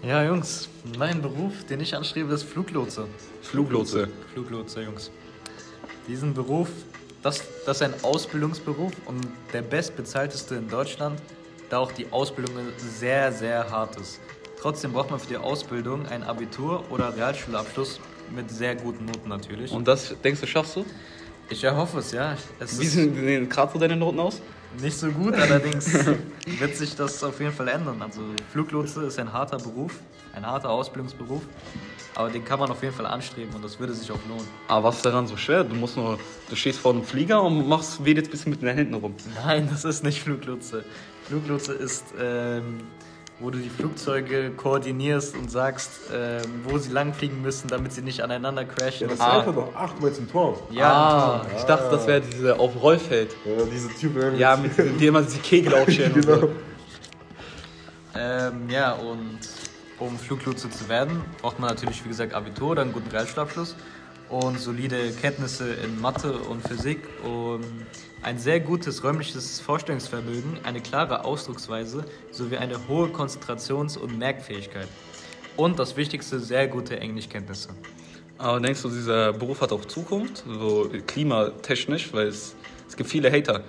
Ja, 0.02 0.24
Jungs, 0.24 0.68
mein 0.98 1.20
Beruf, 1.20 1.64
den 1.68 1.80
ich 1.80 1.94
anstrebe, 1.94 2.32
ist 2.32 2.44
Fluglotse. 2.44 3.06
Fluglotse. 3.42 4.08
Fluglotse, 4.32 4.82
Jungs. 4.82 5.10
Diesen 6.06 6.32
Beruf, 6.34 6.68
das, 7.22 7.42
das 7.66 7.78
ist 7.78 7.82
ein 7.82 7.94
Ausbildungsberuf 8.02 8.92
und 9.06 9.26
der 9.52 9.62
bestbezahlteste 9.62 10.56
in 10.56 10.68
Deutschland, 10.68 11.20
da 11.70 11.78
auch 11.78 11.92
die 11.92 12.10
Ausbildung 12.10 12.54
sehr, 12.76 13.32
sehr 13.32 13.70
hart 13.70 13.96
ist. 13.96 14.20
Trotzdem 14.60 14.92
braucht 14.92 15.10
man 15.10 15.20
für 15.20 15.28
die 15.28 15.36
Ausbildung 15.36 16.06
ein 16.06 16.22
Abitur 16.22 16.84
oder 16.90 17.14
Realschulabschluss 17.14 18.00
mit 18.34 18.50
sehr 18.50 18.74
guten 18.74 19.04
Noten 19.04 19.28
natürlich. 19.28 19.70
Und 19.70 19.86
das 19.86 20.14
denkst 20.22 20.40
du, 20.40 20.46
schaffst 20.46 20.76
du? 20.76 20.84
ich 21.50 21.64
erhoffe 21.64 21.98
es, 21.98 22.12
ja. 22.12 22.36
Es 22.58 22.78
Wie 22.78 22.86
sehen 22.86 23.48
gerade 23.48 23.72
so 23.72 23.78
deine 23.78 23.96
Noten 23.96 24.20
aus? 24.20 24.40
Nicht 24.80 24.96
so 24.96 25.10
gut, 25.10 25.34
allerdings 25.34 25.92
wird 26.58 26.76
sich 26.76 26.94
das 26.94 27.22
auf 27.24 27.40
jeden 27.40 27.52
Fall 27.52 27.68
ändern. 27.68 28.00
Also 28.02 28.20
Fluglotse 28.52 29.04
ist 29.04 29.18
ein 29.18 29.32
harter 29.32 29.58
Beruf, 29.58 29.98
ein 30.34 30.46
harter 30.46 30.70
Ausbildungsberuf, 30.70 31.42
aber 32.14 32.30
den 32.30 32.44
kann 32.44 32.58
man 32.60 32.70
auf 32.70 32.82
jeden 32.82 32.94
Fall 32.94 33.06
anstreben 33.06 33.54
und 33.54 33.64
das 33.64 33.78
würde 33.80 33.92
sich 33.94 34.10
auch 34.10 34.18
lohnen. 34.28 34.46
Aber 34.68 34.88
was 34.88 34.96
ist 34.96 35.06
daran 35.06 35.26
so 35.26 35.36
schwer? 35.36 35.64
Du 35.64 35.74
musst 35.74 35.96
nur, 35.96 36.18
du 36.48 36.56
stehst 36.56 36.78
vor 36.78 36.92
einem 36.92 37.04
Flieger 37.04 37.42
und 37.42 37.68
machst 37.68 38.04
wedelst 38.04 38.28
ein 38.28 38.32
bisschen 38.32 38.50
mit 38.50 38.62
den 38.62 38.74
Händen 38.74 38.94
rum. 38.94 39.14
Nein, 39.44 39.68
das 39.70 39.84
ist 39.84 40.04
nicht 40.04 40.20
Fluglotse. 40.20 40.84
Fluglotse 41.24 41.72
ist, 41.72 42.04
ähm, 42.20 42.80
wo 43.40 43.50
du 43.50 43.58
die 43.58 43.70
Flugzeuge 43.70 44.50
koordinierst 44.50 45.36
und 45.36 45.50
sagst, 45.50 46.10
ähm, 46.12 46.64
wo 46.64 46.76
sie 46.78 46.90
langfliegen 46.90 47.40
müssen, 47.40 47.68
damit 47.68 47.92
sie 47.92 48.02
nicht 48.02 48.22
aneinander 48.22 48.64
crashen. 48.64 49.02
Ja, 49.02 49.14
das 49.14 49.18
ist 49.18 49.24
einfach 49.24 49.54
doch 49.54 49.74
acht 49.74 50.00
Mal 50.00 50.12
zum 50.12 50.30
Turm. 50.30 50.56
ja, 50.70 50.92
ah, 50.92 51.46
ich 51.56 51.62
dachte, 51.62 51.88
das 51.90 52.06
wäre 52.06 52.20
diese 52.20 52.58
auf 52.58 52.82
Rollfeld. 52.82 53.34
Ja, 53.44 53.64
diese 53.72 53.88
Typen. 53.90 54.36
Ja, 54.36 54.56
mit 54.56 54.76
diesem, 54.76 54.98
die 54.98 55.06
immer 55.06 55.22
die 55.22 55.38
Kegel 55.38 55.74
aufstellen. 55.74 56.14
und 56.14 56.26
genau. 56.26 56.40
so. 56.40 56.50
ähm, 58.16 58.68
ja, 58.70 58.92
und 58.92 59.38
um 60.00 60.18
Fluglotse 60.18 60.70
zu 60.70 60.88
werden, 60.88 61.20
braucht 61.40 61.60
man 61.60 61.70
natürlich, 61.70 62.04
wie 62.04 62.08
gesagt, 62.08 62.34
Abitur 62.34 62.70
oder 62.70 62.82
einen 62.82 62.92
guten 62.92 63.10
Realschulabschluss 63.10 63.76
und 64.30 64.58
solide 64.58 65.12
Kenntnisse 65.12 65.74
in 65.74 66.00
Mathe 66.00 66.32
und 66.32 66.66
Physik 66.66 67.00
und 67.24 67.64
ein 68.22 68.38
sehr 68.38 68.60
gutes 68.60 69.04
räumliches 69.04 69.60
Vorstellungsvermögen, 69.60 70.58
eine 70.64 70.80
klare 70.80 71.24
Ausdrucksweise 71.24 72.04
sowie 72.30 72.56
eine 72.56 72.88
hohe 72.88 73.08
Konzentrations- 73.08 73.96
und 73.96 74.18
Merkfähigkeit. 74.18 74.88
Und 75.56 75.78
das 75.78 75.96
Wichtigste, 75.96 76.40
sehr 76.40 76.68
gute 76.68 76.98
Englischkenntnisse. 76.98 77.70
Aber 78.38 78.60
denkst 78.60 78.82
du, 78.82 78.88
dieser 78.88 79.32
Beruf 79.32 79.60
hat 79.60 79.72
auch 79.72 79.84
Zukunft? 79.84 80.44
So 80.46 80.90
klimatechnisch, 81.06 82.12
weil 82.12 82.28
es, 82.28 82.54
es 82.88 82.96
gibt 82.96 83.10
viele 83.10 83.30
Hater. 83.30 83.64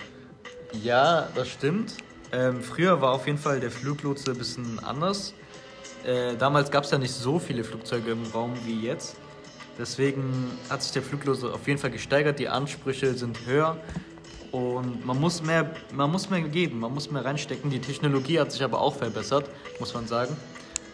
Ja, 0.83 1.27
das 1.33 1.49
stimmt. 1.49 1.95
Ähm, 2.31 2.61
früher 2.61 3.01
war 3.01 3.13
auf 3.13 3.25
jeden 3.25 3.39
Fall 3.39 3.59
der 3.59 3.71
Fluglotse 3.71 4.31
ein 4.31 4.37
bisschen 4.37 4.77
anders. 4.79 5.33
Äh, 6.05 6.35
damals 6.37 6.69
gab 6.69 6.83
es 6.83 6.91
ja 6.91 6.99
nicht 6.99 7.11
so 7.11 7.39
viele 7.39 7.63
Flugzeuge 7.63 8.11
im 8.11 8.23
Raum 8.31 8.53
wie 8.65 8.81
jetzt. 8.81 9.15
Deswegen 9.79 10.51
hat 10.69 10.83
sich 10.83 10.91
der 10.91 11.01
Fluglotse 11.01 11.51
auf 11.53 11.67
jeden 11.67 11.79
Fall 11.79 11.89
gesteigert. 11.89 12.37
Die 12.37 12.49
Ansprüche 12.49 13.13
sind 13.13 13.45
höher 13.47 13.77
und 14.51 15.05
man 15.05 15.19
muss 15.19 15.43
mehr, 15.43 15.69
man 15.93 16.11
muss 16.11 16.29
mehr 16.29 16.41
geben, 16.41 16.79
man 16.79 16.93
muss 16.93 17.11
mehr 17.11 17.23
reinstecken. 17.23 17.69
Die 17.69 17.79
Technologie 17.79 18.39
hat 18.39 18.51
sich 18.51 18.63
aber 18.63 18.81
auch 18.81 18.95
verbessert, 18.95 19.49
muss 19.79 19.93
man 19.93 20.07
sagen. 20.07 20.35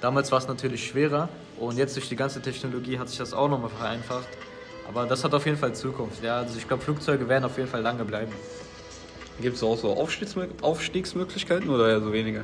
Damals 0.02 0.32
war 0.32 0.40
es 0.40 0.48
natürlich 0.48 0.88
schwerer 0.88 1.30
und 1.60 1.78
jetzt 1.78 1.96
durch 1.96 2.10
die 2.10 2.16
ganze 2.16 2.42
Technologie 2.42 3.00
hat 3.00 3.10
sich 3.10 3.18
das 3.18 3.34
auch 3.34 3.48
nochmal 3.48 3.70
vereinfacht. 3.70 4.28
Aber 4.88 5.06
das 5.06 5.24
hat 5.24 5.34
auf 5.34 5.46
jeden 5.46 5.58
Fall 5.58 5.74
Zukunft. 5.74 6.24
Ja, 6.24 6.38
also 6.38 6.58
ich 6.58 6.68
glaube, 6.68 6.84
Flugzeuge 6.84 7.28
werden 7.28 7.46
auf 7.46 7.58
jeden 7.58 7.70
Fall 7.70 7.82
lange 7.82 8.06
bleiben. 8.06 8.32
Gibt 9.42 9.58
es 9.58 9.64
auch 9.64 9.78
so 9.78 9.94
Aufstiegsmö 9.94 10.48
Aufstiegsmöglichkeiten 10.62 11.70
oder 11.70 11.90
eher 11.90 12.02
so 12.02 12.14
weniger? 12.14 12.44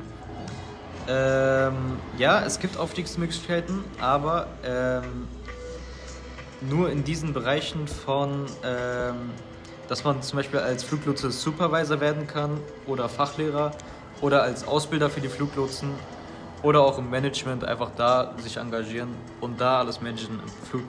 Ähm, 1.08 1.74
ja, 2.18 2.44
es 2.44 2.58
gibt 2.58 2.76
Aufstiegsmöglichkeiten, 2.76 3.84
aber 4.00 4.46
ähm, 4.64 5.28
nur 6.60 6.90
in 6.90 7.02
diesen 7.02 7.32
Bereichen 7.32 7.88
von, 7.88 8.46
ähm, 8.64 9.30
dass 9.92 10.04
man 10.04 10.22
zum 10.22 10.38
Beispiel 10.38 10.58
als 10.58 10.82
Fluglotse 10.82 11.30
Supervisor 11.30 12.00
werden 12.00 12.26
kann 12.26 12.58
oder 12.86 13.10
Fachlehrer 13.10 13.72
oder 14.22 14.42
als 14.42 14.66
Ausbilder 14.66 15.10
für 15.10 15.20
die 15.20 15.28
Fluglotsen 15.28 15.90
oder 16.62 16.80
auch 16.80 16.96
im 16.96 17.10
Management 17.10 17.62
einfach 17.62 17.90
da 17.94 18.34
sich 18.38 18.56
engagieren 18.56 19.10
und 19.42 19.60
da 19.60 19.80
alles 19.80 20.00
managen 20.00 20.40
im 20.40 20.80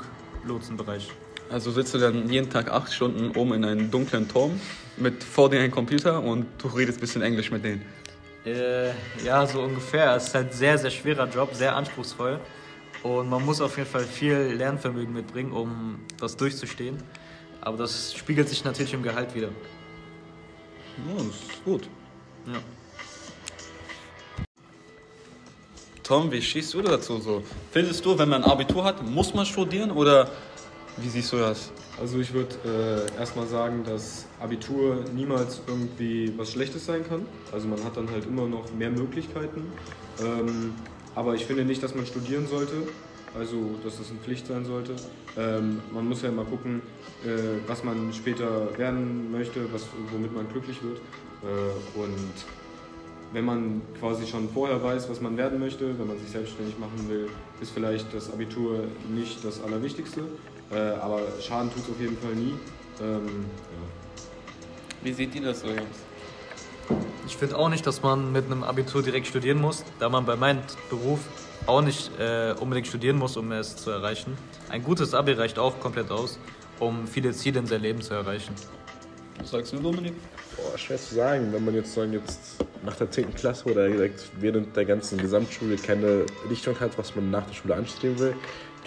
Fluglotsenbereich. 0.42 1.12
Also 1.52 1.72
sitzt 1.72 1.94
du 1.94 1.98
dann 1.98 2.30
jeden 2.30 2.50
Tag 2.50 2.72
acht 2.72 2.94
Stunden 2.94 3.36
oben 3.36 3.56
in 3.56 3.66
einem 3.66 3.92
dunklen 3.92 4.30
Turm 4.30 4.58
mit 4.96 5.22
vor 5.22 5.50
dir 5.50 5.60
ein 5.60 5.72
Computer 5.72 6.24
und 6.24 6.46
du 6.60 6.70
redest 6.70 7.00
ein 7.00 7.02
bisschen 7.02 7.24
Englisch 7.24 7.52
mit 7.52 7.66
denen. 7.66 7.82
Äh, 8.46 8.92
ja, 9.26 9.46
so 9.46 9.64
ungefähr. 9.64 10.16
Es 10.16 10.28
ist 10.28 10.36
halt 10.36 10.52
ein 10.52 10.54
sehr, 10.54 10.78
sehr 10.78 10.92
schwerer 10.92 11.28
Job, 11.28 11.54
sehr 11.54 11.76
anspruchsvoll. 11.76 12.40
Und 13.04 13.30
man 13.30 13.44
muss 13.44 13.60
auf 13.60 13.76
jeden 13.76 13.90
Fall 13.90 14.06
viel 14.06 14.54
Lernvermögen 14.56 15.14
mitbringen, 15.14 15.52
um 15.52 16.00
das 16.22 16.38
durchzustehen. 16.38 17.04
Aber 17.65 17.77
das 17.77 18.13
spiegelt 18.13 18.50
sich 18.50 18.63
natürlich 18.65 18.93
im 18.93 19.03
Gehalt 19.03 19.34
wieder. 19.34 19.48
Ja, 19.48 21.15
das 21.17 21.25
ist 21.25 21.63
gut. 21.63 21.88
Ja. 22.46 22.60
Tom, 26.03 26.29
wie 26.29 26.41
stehst 26.41 26.74
du 26.74 26.82
dazu 26.82 27.20
so? 27.22 27.41
Findest 27.72 28.03
du, 28.05 28.20
wenn 28.20 28.27
man 28.27 28.43
ein 28.43 28.51
Abitur 28.51 28.84
hat, 28.84 29.01
muss 29.08 29.34
man 29.34 29.46
studieren 29.46 29.91
oder 29.91 30.29
wie 30.98 31.08
siehst 31.08 31.32
du 31.32 31.38
das? 31.38 31.72
Also 32.00 32.20
ich 32.20 32.34
würde 32.34 33.08
äh, 33.15 33.20
erstmal 33.20 33.48
sagen, 33.48 33.86
dass 33.86 34.25
Abitur 34.41 35.05
niemals 35.15 35.62
irgendwie 35.65 36.34
was 36.36 36.51
Schlechtes 36.51 36.86
sein 36.86 37.08
kann. 37.08 37.25
Also 37.53 37.70
man 37.70 37.82
hat 37.86 37.96
dann 37.96 38.12
halt 38.12 38.25
immer 38.25 38.46
noch 38.46 38.74
mehr 38.74 38.89
Möglichkeiten. 38.89 39.72
Ähm, 40.20 40.74
aber 41.15 41.36
ich 41.36 41.46
finde 41.46 41.63
nicht, 41.63 41.82
dass 41.82 41.96
man 41.96 42.05
studieren 42.05 42.46
sollte. 42.48 42.74
Also 43.38 43.75
dass 43.84 43.98
das 43.98 44.10
eine 44.10 44.20
Pflicht 44.20 44.48
sein 44.48 44.66
sollte. 44.66 44.96
Ähm, 45.38 45.82
man 45.92 46.08
muss 46.08 46.22
ja 46.22 46.30
immer 46.30 46.46
gucken, 46.46 46.82
äh, 47.25 47.60
was 47.68 47.84
man 47.84 48.13
später 48.13 48.78
werden 48.78 49.32
möchte, 49.32 49.72
was, 49.74 49.88
womit 50.12 50.34
man 50.34 50.48
glücklich 50.50 50.82
wird. 50.84 50.98
Äh, 50.98 52.00
und 52.00 52.34
wenn 53.32 53.46
man 53.46 53.82
quasi 54.00 54.28
schon 54.28 54.48
vorher 54.50 54.82
weiß, 54.84 55.10
was 55.10 55.20
man 55.20 55.36
werden 55.38 55.60
möchte, 55.60 55.98
wenn 55.98 56.08
man 56.08 56.20
sich 56.20 56.30
selbstständig 56.30 56.78
machen 56.78 57.10
will, 57.10 57.28
ist 57.62 57.72
vielleicht 57.72 58.13
das 58.13 58.32
Abitur 58.32 58.84
nicht 59.10 59.44
das 59.44 59.62
Allerwichtigste. 59.63 60.22
Äh, 60.72 60.78
aber 60.78 61.22
Schaden 61.42 61.72
tut 61.72 61.84
es 61.84 61.90
auf 61.90 62.00
jeden 62.00 62.18
Fall 62.18 62.36
nie. 62.36 62.54
Ähm, 63.02 63.25
ja. 63.25 65.04
Wie 65.04 65.12
seht 65.12 65.34
ihr 65.34 65.42
das 65.42 65.62
so, 65.62 65.68
Jungs? 65.68 66.12
Ich 67.25 67.38
finde 67.38 67.58
auch 67.58 67.70
nicht, 67.70 67.88
dass 67.88 68.02
man 68.02 68.32
mit 68.32 68.46
einem 68.46 68.63
Abitur 68.63 69.02
direkt 69.02 69.28
studieren 69.28 69.62
muss, 69.62 69.84
da 70.00 70.10
man 70.10 70.25
bei 70.25 70.36
meinem 70.36 70.62
Beruf 70.90 71.20
auch 71.66 71.82
nicht 71.82 72.12
äh, 72.20 72.54
unbedingt 72.60 72.88
studieren 72.88 73.18
muss, 73.18 73.38
um 73.38 73.52
es 73.52 73.75
zu 73.75 73.92
erreichen. 73.92 74.38
Ein 74.70 74.84
gutes 74.84 75.13
Abi 75.13 75.32
reicht 75.34 75.58
auch 75.58 75.80
komplett 75.80 76.12
aus, 76.12 76.38
um 76.80 77.08
viele 77.08 77.32
Ziele 77.32 77.60
in 77.60 77.66
seinem 77.66 77.84
Leben 77.84 78.02
zu 78.02 78.13
erreichen. 78.13 78.54
Was 79.40 79.52
sagst 79.52 79.74
du, 79.74 79.78
Dominik? 79.78 80.13
Boah, 80.58 80.78
schwer 80.78 80.98
zu 80.98 81.16
sagen, 81.16 81.52
wenn 81.52 81.66
man 81.66 81.74
jetzt 81.74 81.94
sagen, 81.94 82.13
jetzt 82.13 82.63
nach 82.86 82.96
der 82.96 83.10
10. 83.10 83.34
Klasse 83.34 83.66
oder 83.72 83.88
direkt 83.88 84.30
während 84.40 84.75
der 84.75 84.86
ganzen 84.86 85.18
Gesamtschule 85.18 85.78
keine 85.78 86.25
Richtung 86.50 86.80
hat, 86.80 86.98
was 86.98 87.16
man 87.16 87.32
nach 87.32 87.46
der 87.48 87.54
Schule 87.54 87.75
anstreben 87.75 88.20
will, 88.20 88.36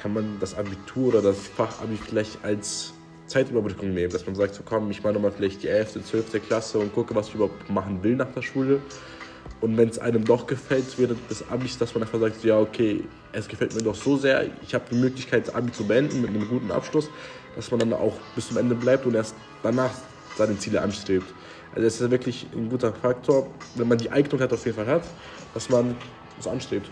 kann 0.00 0.12
man 0.12 0.38
das 0.38 0.56
Abitur 0.56 1.08
oder 1.08 1.22
das 1.22 1.38
Fachabi 1.48 1.96
vielleicht 1.96 2.44
als 2.44 2.92
Zeitüberbrückung 3.26 3.92
nehmen, 3.92 4.12
dass 4.12 4.26
man 4.26 4.34
sagt, 4.34 4.54
so 4.54 4.62
komm, 4.64 4.90
ich 4.90 5.02
mache 5.02 5.14
nochmal 5.14 5.32
vielleicht 5.32 5.62
die 5.62 5.68
11., 5.68 6.04
12. 6.04 6.46
Klasse 6.46 6.78
und 6.78 6.94
gucke, 6.94 7.14
was 7.14 7.28
ich 7.28 7.34
überhaupt 7.34 7.68
machen 7.70 8.02
will 8.02 8.16
nach 8.16 8.30
der 8.32 8.42
Schule. 8.42 8.80
Und 9.60 9.76
wenn 9.76 9.88
es 9.88 9.98
einem 9.98 10.24
doch 10.24 10.46
gefällt 10.46 10.98
während 10.98 11.18
des 11.30 11.48
Abis, 11.48 11.78
dass 11.78 11.94
man 11.94 12.02
einfach 12.02 12.20
sagt, 12.20 12.44
ja 12.44 12.58
okay, 12.58 13.04
es 13.32 13.48
gefällt 13.48 13.74
mir 13.74 13.82
doch 13.82 13.94
so 13.94 14.16
sehr, 14.16 14.46
ich 14.62 14.74
habe 14.74 14.84
die 14.90 14.96
Möglichkeit, 14.96 15.48
das 15.48 15.54
Abi 15.54 15.72
zu 15.72 15.86
beenden 15.86 16.20
mit 16.20 16.30
einem 16.30 16.48
guten 16.48 16.70
Abschluss, 16.70 17.08
dass 17.54 17.70
man 17.70 17.80
dann 17.80 17.92
auch 17.92 18.14
bis 18.34 18.48
zum 18.48 18.58
Ende 18.58 18.74
bleibt 18.74 19.06
und 19.06 19.14
erst 19.14 19.34
danach 19.62 19.92
seine 20.36 20.58
Ziele 20.58 20.82
anstrebt. 20.82 21.26
Also 21.74 21.86
es 21.86 22.00
ist 22.00 22.10
wirklich 22.10 22.46
ein 22.54 22.68
guter 22.68 22.92
Faktor, 22.92 23.48
wenn 23.74 23.88
man 23.88 23.98
die 23.98 24.10
Eignung 24.10 24.40
hat, 24.40 24.52
auf 24.52 24.64
jeden 24.64 24.76
Fall 24.76 24.86
hat, 24.86 25.04
dass 25.54 25.68
man 25.68 25.96
das 26.36 26.46
anstrebt. 26.46 26.88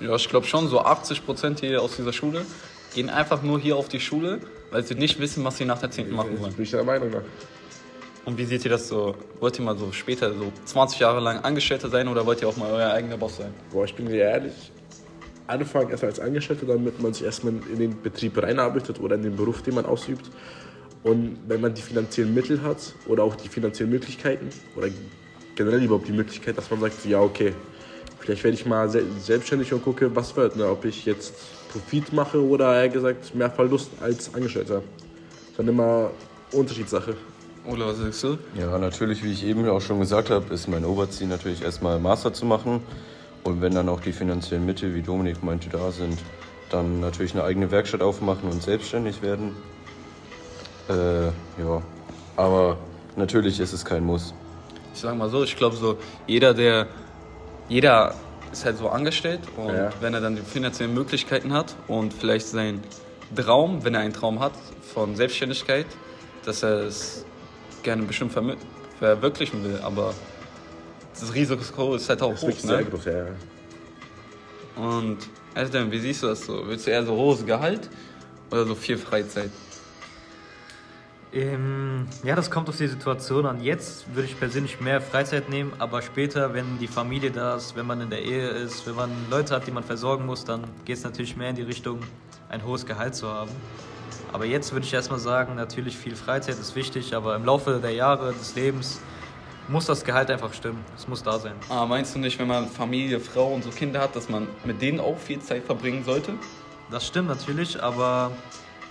Ja, 0.00 0.14
ich 0.16 0.28
glaube 0.28 0.46
schon, 0.46 0.68
so 0.68 0.80
80 0.80 1.24
Prozent 1.24 1.60
hier 1.60 1.80
aus 1.80 1.96
dieser 1.96 2.12
Schule 2.12 2.44
gehen 2.94 3.08
einfach 3.08 3.42
nur 3.42 3.60
hier 3.60 3.76
auf 3.76 3.88
die 3.88 4.00
Schule, 4.00 4.40
weil 4.72 4.82
sie 4.84 4.94
nicht 4.94 5.20
wissen, 5.20 5.44
was 5.44 5.58
sie 5.58 5.64
nach 5.64 5.78
der 5.78 5.90
10. 5.90 6.10
machen 6.10 6.40
wollen. 6.40 6.52
Bin 6.54 6.64
ich 6.64 6.70
der 6.70 6.82
Meinung 6.82 7.10
nach. 7.10 7.22
Und 8.24 8.38
wie 8.38 8.44
seht 8.44 8.64
ihr 8.64 8.70
das 8.70 8.88
so? 8.88 9.14
Wollt 9.40 9.58
ihr 9.58 9.64
mal 9.64 9.76
so 9.76 9.92
später 9.92 10.32
so 10.32 10.52
20 10.64 11.00
Jahre 11.00 11.20
lang 11.20 11.40
Angestellter 11.40 11.88
sein 11.88 12.08
oder 12.08 12.24
wollt 12.24 12.40
ihr 12.40 12.48
auch 12.48 12.56
mal 12.56 12.70
euer 12.70 12.90
eigener 12.90 13.16
Boss 13.16 13.36
sein? 13.36 13.52
Boah, 13.72 13.84
ich 13.84 13.94
bin 13.94 14.06
dir 14.06 14.24
ehrlich, 14.24 14.72
anfangen 15.48 15.90
erstmal 15.90 16.10
als 16.12 16.20
Angestellter, 16.20 16.66
damit 16.66 17.02
man 17.02 17.12
sich 17.12 17.24
erstmal 17.24 17.54
in 17.72 17.78
den 17.78 18.00
Betrieb 18.00 18.40
reinarbeitet 18.40 19.00
oder 19.00 19.16
in 19.16 19.22
den 19.22 19.36
Beruf, 19.36 19.62
den 19.62 19.74
man 19.74 19.86
ausübt. 19.86 20.30
Und 21.02 21.40
wenn 21.48 21.60
man 21.60 21.74
die 21.74 21.82
finanziellen 21.82 22.32
Mittel 22.32 22.62
hat 22.62 22.94
oder 23.06 23.24
auch 23.24 23.34
die 23.34 23.48
finanziellen 23.48 23.90
Möglichkeiten 23.90 24.48
oder 24.76 24.88
generell 25.56 25.82
überhaupt 25.82 26.06
die 26.06 26.12
Möglichkeit, 26.12 26.56
dass 26.56 26.70
man 26.70 26.80
sagt, 26.80 27.04
ja 27.04 27.20
okay, 27.20 27.54
vielleicht 28.20 28.44
werde 28.44 28.54
ich 28.54 28.64
mal 28.64 28.88
se 28.88 29.04
selbstständig 29.18 29.72
und 29.72 29.82
gucke, 29.82 30.14
was 30.14 30.36
wird, 30.36 30.54
ne? 30.54 30.68
ob 30.68 30.84
ich 30.84 31.04
jetzt 31.04 31.34
Profit 31.72 32.12
mache 32.12 32.42
oder 32.42 32.74
eher 32.80 32.88
gesagt 32.88 33.34
mehr 33.34 33.50
Verlust 33.50 33.90
als 34.00 34.34
Angestellter. 34.34 34.76
Das 34.76 35.50
ist 35.50 35.58
dann 35.58 35.68
immer 35.68 36.10
Unterschiedssache. 36.52 37.16
Oder 37.64 37.86
was 37.86 37.98
sagst 37.98 38.24
du? 38.24 38.38
Ja, 38.58 38.76
natürlich, 38.78 39.22
wie 39.24 39.32
ich 39.32 39.44
eben 39.44 39.68
auch 39.68 39.80
schon 39.80 40.00
gesagt 40.00 40.30
habe, 40.30 40.52
ist 40.52 40.68
mein 40.68 40.84
Oberziel 40.84 41.28
natürlich 41.28 41.62
erstmal 41.62 41.98
Master 41.98 42.32
zu 42.32 42.44
machen. 42.44 42.82
Und 43.44 43.60
wenn 43.60 43.74
dann 43.74 43.88
auch 43.88 44.00
die 44.00 44.12
finanziellen 44.12 44.66
Mittel, 44.66 44.94
wie 44.94 45.02
Dominik 45.02 45.42
meinte, 45.42 45.68
da 45.70 45.90
sind, 45.90 46.18
dann 46.70 47.00
natürlich 47.00 47.34
eine 47.34 47.44
eigene 47.44 47.70
Werkstatt 47.70 48.02
aufmachen 48.02 48.50
und 48.50 48.62
selbstständig 48.62 49.22
werden. 49.22 49.54
Äh, 50.88 51.26
ja, 51.26 51.82
aber 52.36 52.76
natürlich 53.16 53.60
ist 53.60 53.72
es 53.72 53.84
kein 53.84 54.04
Muss. 54.04 54.34
Ich 54.94 55.00
sag 55.00 55.16
mal 55.16 55.28
so, 55.28 55.42
ich 55.42 55.56
glaube 55.56 55.76
so, 55.76 55.96
jeder, 56.26 56.54
der, 56.54 56.88
jeder 57.68 58.14
ist 58.52 58.64
halt 58.64 58.76
so 58.78 58.88
angestellt 58.88 59.40
und 59.56 59.74
Ja. 59.74 59.90
wenn 60.00 60.14
er 60.14 60.20
dann 60.20 60.36
die 60.36 60.42
finanziellen 60.42 60.94
Möglichkeiten 60.94 61.52
hat 61.52 61.74
und 61.88 62.12
vielleicht 62.12 62.46
seinen 62.48 62.82
Traum, 63.34 63.82
wenn 63.84 63.94
er 63.94 64.00
einen 64.00 64.12
Traum 64.12 64.40
hat 64.40 64.52
von 64.94 65.16
Selbstständigkeit, 65.16 65.86
dass 66.44 66.62
er 66.62 66.80
es 66.86 67.24
gerne 67.82 68.02
bestimmt 68.02 68.32
vermi- 68.36 68.56
verwirklichen 68.98 69.64
will, 69.64 69.80
aber 69.82 70.14
das 71.18 71.32
Risiko 71.34 71.94
ist 71.94 72.08
halt 72.08 72.22
auch 72.22 72.32
Das 72.32 72.42
ist 72.42 72.48
hoch, 72.48 72.58
sehr 72.68 72.78
ne? 72.78 72.84
groß, 72.84 73.04
ja. 73.06 73.12
ja. 73.12 73.26
Und 74.76 75.18
also 75.54 75.72
dann, 75.72 75.90
wie 75.90 75.98
siehst 75.98 76.22
du 76.22 76.28
das 76.28 76.44
so? 76.46 76.62
Willst 76.66 76.86
du 76.86 76.90
eher 76.90 77.04
so 77.04 77.12
hohes 77.14 77.44
Gehalt 77.44 77.88
oder 78.50 78.64
so 78.64 78.74
viel 78.74 78.96
Freizeit? 78.98 79.50
Ähm, 81.32 82.06
ja, 82.24 82.36
das 82.36 82.50
kommt 82.50 82.68
auf 82.68 82.76
die 82.76 82.86
Situation 82.86 83.46
an. 83.46 83.62
Jetzt 83.62 84.14
würde 84.14 84.28
ich 84.28 84.38
persönlich 84.38 84.80
mehr 84.80 85.00
Freizeit 85.00 85.48
nehmen, 85.48 85.72
aber 85.78 86.02
später, 86.02 86.52
wenn 86.52 86.78
die 86.78 86.86
Familie 86.86 87.30
da 87.30 87.56
ist, 87.56 87.74
wenn 87.74 87.86
man 87.86 88.02
in 88.02 88.10
der 88.10 88.22
Ehe 88.22 88.48
ist, 88.48 88.86
wenn 88.86 88.94
man 88.94 89.10
Leute 89.30 89.54
hat, 89.54 89.66
die 89.66 89.70
man 89.70 89.82
versorgen 89.82 90.26
muss, 90.26 90.44
dann 90.44 90.64
geht 90.84 90.98
es 90.98 91.04
natürlich 91.04 91.34
mehr 91.36 91.48
in 91.48 91.56
die 91.56 91.62
Richtung, 91.62 92.00
ein 92.50 92.62
hohes 92.64 92.84
Gehalt 92.84 93.14
zu 93.14 93.28
haben. 93.28 93.50
Aber 94.30 94.44
jetzt 94.44 94.72
würde 94.72 94.84
ich 94.84 94.92
erstmal 94.92 95.18
sagen, 95.18 95.54
natürlich 95.54 95.96
viel 95.96 96.16
Freizeit 96.16 96.58
ist 96.58 96.76
wichtig, 96.76 97.14
aber 97.14 97.34
im 97.34 97.46
Laufe 97.46 97.80
der 97.80 97.92
Jahre 97.92 98.32
des 98.34 98.54
Lebens 98.54 99.00
muss 99.68 99.86
das 99.86 100.04
Gehalt 100.04 100.30
einfach 100.30 100.52
stimmen. 100.52 100.84
Es 100.96 101.08
muss 101.08 101.22
da 101.22 101.38
sein. 101.38 101.54
Ah, 101.70 101.86
meinst 101.86 102.14
du 102.14 102.18
nicht, 102.18 102.38
wenn 102.38 102.48
man 102.48 102.68
Familie, 102.68 103.20
Frau 103.20 103.54
und 103.54 103.64
so 103.64 103.70
Kinder 103.70 104.00
hat, 104.00 104.16
dass 104.16 104.28
man 104.28 104.48
mit 104.64 104.82
denen 104.82 105.00
auch 105.00 105.18
viel 105.18 105.40
Zeit 105.40 105.64
verbringen 105.64 106.04
sollte? 106.04 106.34
Das 106.90 107.06
stimmt 107.06 107.28
natürlich, 107.28 107.82
aber 107.82 108.32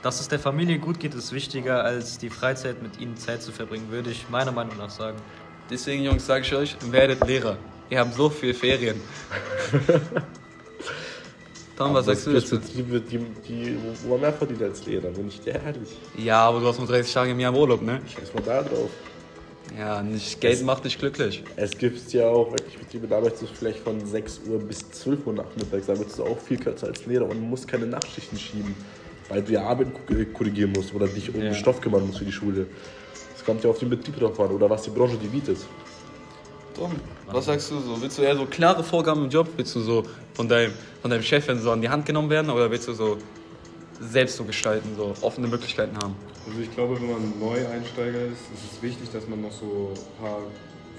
dass 0.02 0.20
es 0.20 0.28
der 0.28 0.40
Familie 0.40 0.80
gut 0.80 1.00
geht, 1.00 1.14
ist 1.14 1.32
wichtiger, 1.32 1.84
als 1.84 2.18
die 2.18 2.30
Freizeit 2.30 2.82
mit 2.82 3.00
ihnen 3.00 3.16
Zeit 3.18 3.42
zu 3.44 3.52
verbringen, 3.52 3.92
würde 3.92 4.10
ich 4.10 4.30
meiner 4.30 4.52
Meinung 4.52 4.78
nach 4.78 4.90
sagen. 4.90 5.18
Deswegen, 5.70 6.04
Jungs, 6.04 6.26
sage 6.26 6.44
ich 6.46 6.54
euch, 6.56 6.76
werdet 6.90 7.26
Lehrer. 7.28 7.58
Ihr 7.90 8.00
habt 8.00 8.14
so 8.14 8.30
viel 8.30 8.54
Ferien. 8.54 9.00
Tom, 11.78 11.94
was 11.94 12.06
sagst 12.06 12.28
du 12.28 12.32
Es 12.32 12.50
dazu? 12.50 12.60
Betriebe, 12.60 13.02
die, 13.02 13.20
die, 13.48 13.78
wo 14.04 14.12
man 14.12 14.22
mehr 14.22 14.34
verdient 14.34 14.62
als 14.64 14.86
Lehrer, 14.86 15.10
bin 15.10 15.28
ich 15.28 15.40
dir 15.42 15.56
ehrlich. 15.56 15.90
Ja, 16.18 16.44
aber 16.48 16.60
du 16.60 16.68
hast 16.68 16.78
nur 16.78 16.88
30 16.88 17.14
Tage 17.14 17.32
im 17.32 17.40
Jahr 17.40 17.54
Urlaub, 17.54 17.82
ne? 17.82 18.02
Scheiß 18.08 18.34
mal 18.34 18.44
da 18.44 18.62
drauf. 18.62 18.90
Ja, 19.78 20.02
nicht, 20.02 20.42
Geld 20.42 20.64
macht 20.64 20.84
dich 20.84 20.98
glücklich. 20.98 21.44
Es 21.56 21.78
gibt 21.78 22.12
ja 22.12 22.28
auch 22.28 22.52
wirklich 22.52 22.78
Betriebe, 22.78 23.08
da 23.08 23.18
arbeitest 23.18 23.44
du 23.44 23.48
vielleicht 23.48 23.80
von 23.80 24.06
6 24.06 24.42
Uhr 24.48 24.60
bis 24.60 24.92
12 24.92 25.28
Uhr 25.28 25.34
nachmittags. 25.34 25.86
Da 25.86 25.94
arbeitest 25.94 26.20
du 26.20 26.26
auch 26.26 26.40
viel 26.40 26.58
kürzer 26.58 26.88
als 26.88 27.06
Lehrer 27.06 27.30
und 27.30 27.40
musst 27.42 27.68
keine 27.68 27.86
Nachtschichten 27.86 28.38
schieben, 28.38 28.76
weil 29.32 29.42
du 29.42 29.54
ja 29.54 29.64
Arbeit 29.64 29.88
ku- 29.94 30.26
korrigieren 30.34 30.74
musst 30.76 30.94
oder 30.94 31.08
dich 31.08 31.30
um 31.34 31.40
Ja. 31.42 31.46
den 31.50 31.56
Stoff 31.56 31.80
kümmern 31.82 32.06
musst 32.06 32.20
für 32.20 32.26
die 32.26 32.32
Schule. 32.32 32.68
Das 33.34 33.46
kommt 33.46 33.64
ja 33.64 33.70
auf 33.70 33.80
den 33.80 33.90
Betrieb 33.90 34.20
drauf 34.20 34.40
an 34.40 34.52
oder 34.52 34.70
was 34.70 34.84
die 34.84 34.90
Branche 34.90 35.16
dir 35.18 35.30
bietet. 35.30 35.58
Tom, 36.76 36.92
was 37.32 37.46
sagst 37.46 37.72
du 37.72 37.80
so? 37.80 38.02
Willst 38.02 38.18
du 38.18 38.22
eher 38.24 38.36
so 38.36 38.46
klare 38.46 38.84
Vorgaben 38.84 39.24
im 39.26 39.30
Job? 39.30 39.48
Willst 39.58 39.76
du 39.76 39.80
so 39.82 40.04
von 40.34 40.48
deinem, 40.48 40.72
von 41.02 41.10
deinem 41.12 41.24
Chef 41.24 41.46
so 41.60 41.72
an 41.72 41.82
die 41.82 41.90
Hand 41.90 42.06
genommen 42.06 42.30
werden? 42.30 42.50
Oder 42.50 42.70
willst 42.72 42.88
du 42.88 42.94
so 42.94 43.18
selbst 44.00 44.38
so 44.38 44.44
gestalten, 44.44 44.90
so 44.98 45.14
offene 45.22 45.48
Möglichkeiten 45.48 45.96
haben? 46.02 46.16
Also 46.48 46.60
ich 46.62 46.74
glaube, 46.74 47.00
wenn 47.00 47.12
man 47.12 47.34
Neueinsteiger 47.40 48.26
ist, 48.26 48.42
ist 48.54 48.74
es 48.74 48.82
wichtig, 48.82 49.10
dass 49.12 49.28
man 49.28 49.42
noch 49.42 49.52
so 49.52 49.92
ein 49.94 50.24
paar 50.24 50.40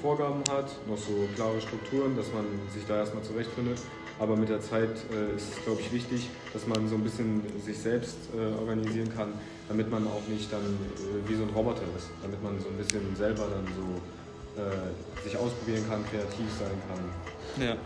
Vorgaben 0.03 0.43
hat, 0.51 0.67
noch 0.89 0.99
so 0.99 1.29
klare 1.37 1.61
Strukturen, 1.61 2.17
dass 2.17 2.27
man 2.33 2.45
sich 2.75 2.85
da 2.87 2.97
erstmal 2.99 3.23
zurechtfindet. 3.23 3.79
Aber 4.19 4.37
mit 4.37 4.49
der 4.49 4.61
Zeit 4.61 4.91
äh, 4.91 5.37
ist 5.37 5.53
es, 5.53 5.65
glaube 5.65 5.81
ich, 5.81 5.93
wichtig, 5.93 6.29
dass 6.53 6.67
man 6.67 6.87
so 6.89 6.97
ein 6.97 7.03
bisschen 7.03 7.43
sich 7.65 7.79
selbst 7.79 8.17
äh, 8.37 8.61
organisieren 8.61 9.09
kann, 9.15 9.33
damit 9.69 9.91
man 9.91 10.07
auch 10.07 10.27
nicht 10.29 10.53
dann 10.53 10.61
äh, 10.61 11.29
wie 11.29 11.35
so 11.35 11.45
ein 11.45 11.51
Roboter 11.51 11.83
ist, 11.97 12.11
damit 12.21 12.43
man 12.43 12.61
so 12.61 12.69
ein 12.69 12.77
bisschen 12.77 13.17
selber 13.17 13.47
dann 13.49 13.67
so 13.75 14.61
äh, 14.61 15.25
sich 15.25 15.37
ausprobieren 15.37 15.85
kann, 15.89 16.05
kreativ 16.05 16.47
sein 16.59 16.77
kann. 16.89 17.65
Ja. 17.65 17.77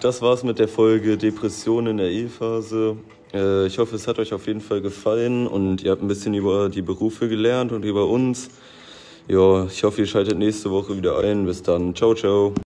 Das 0.00 0.22
war's 0.22 0.42
mit 0.42 0.58
der 0.58 0.68
Folge 0.68 1.18
Depression 1.18 1.86
in 1.86 1.98
der 1.98 2.08
Ehephase. 2.08 2.96
Äh, 3.32 3.66
Ich 3.66 3.78
hoffe, 3.78 3.96
es 3.96 4.06
hat 4.06 4.18
euch 4.18 4.32
auf 4.32 4.46
jeden 4.46 4.60
Fall 4.60 4.80
gefallen 4.80 5.46
und 5.46 5.82
ihr 5.82 5.90
habt 5.92 6.02
ein 6.02 6.08
bisschen 6.08 6.34
über 6.34 6.68
die 6.68 6.82
Berufe 6.82 7.28
gelernt 7.28 7.72
und 7.72 7.84
über 7.84 8.06
uns. 8.08 8.50
Ja, 9.28 9.66
ich 9.66 9.84
hoffe, 9.84 10.00
ihr 10.02 10.06
schaltet 10.06 10.38
nächste 10.38 10.70
Woche 10.70 10.96
wieder 10.96 11.18
ein. 11.20 11.46
Bis 11.46 11.62
dann. 11.62 11.94
Ciao, 11.94 12.14
ciao. 12.14 12.54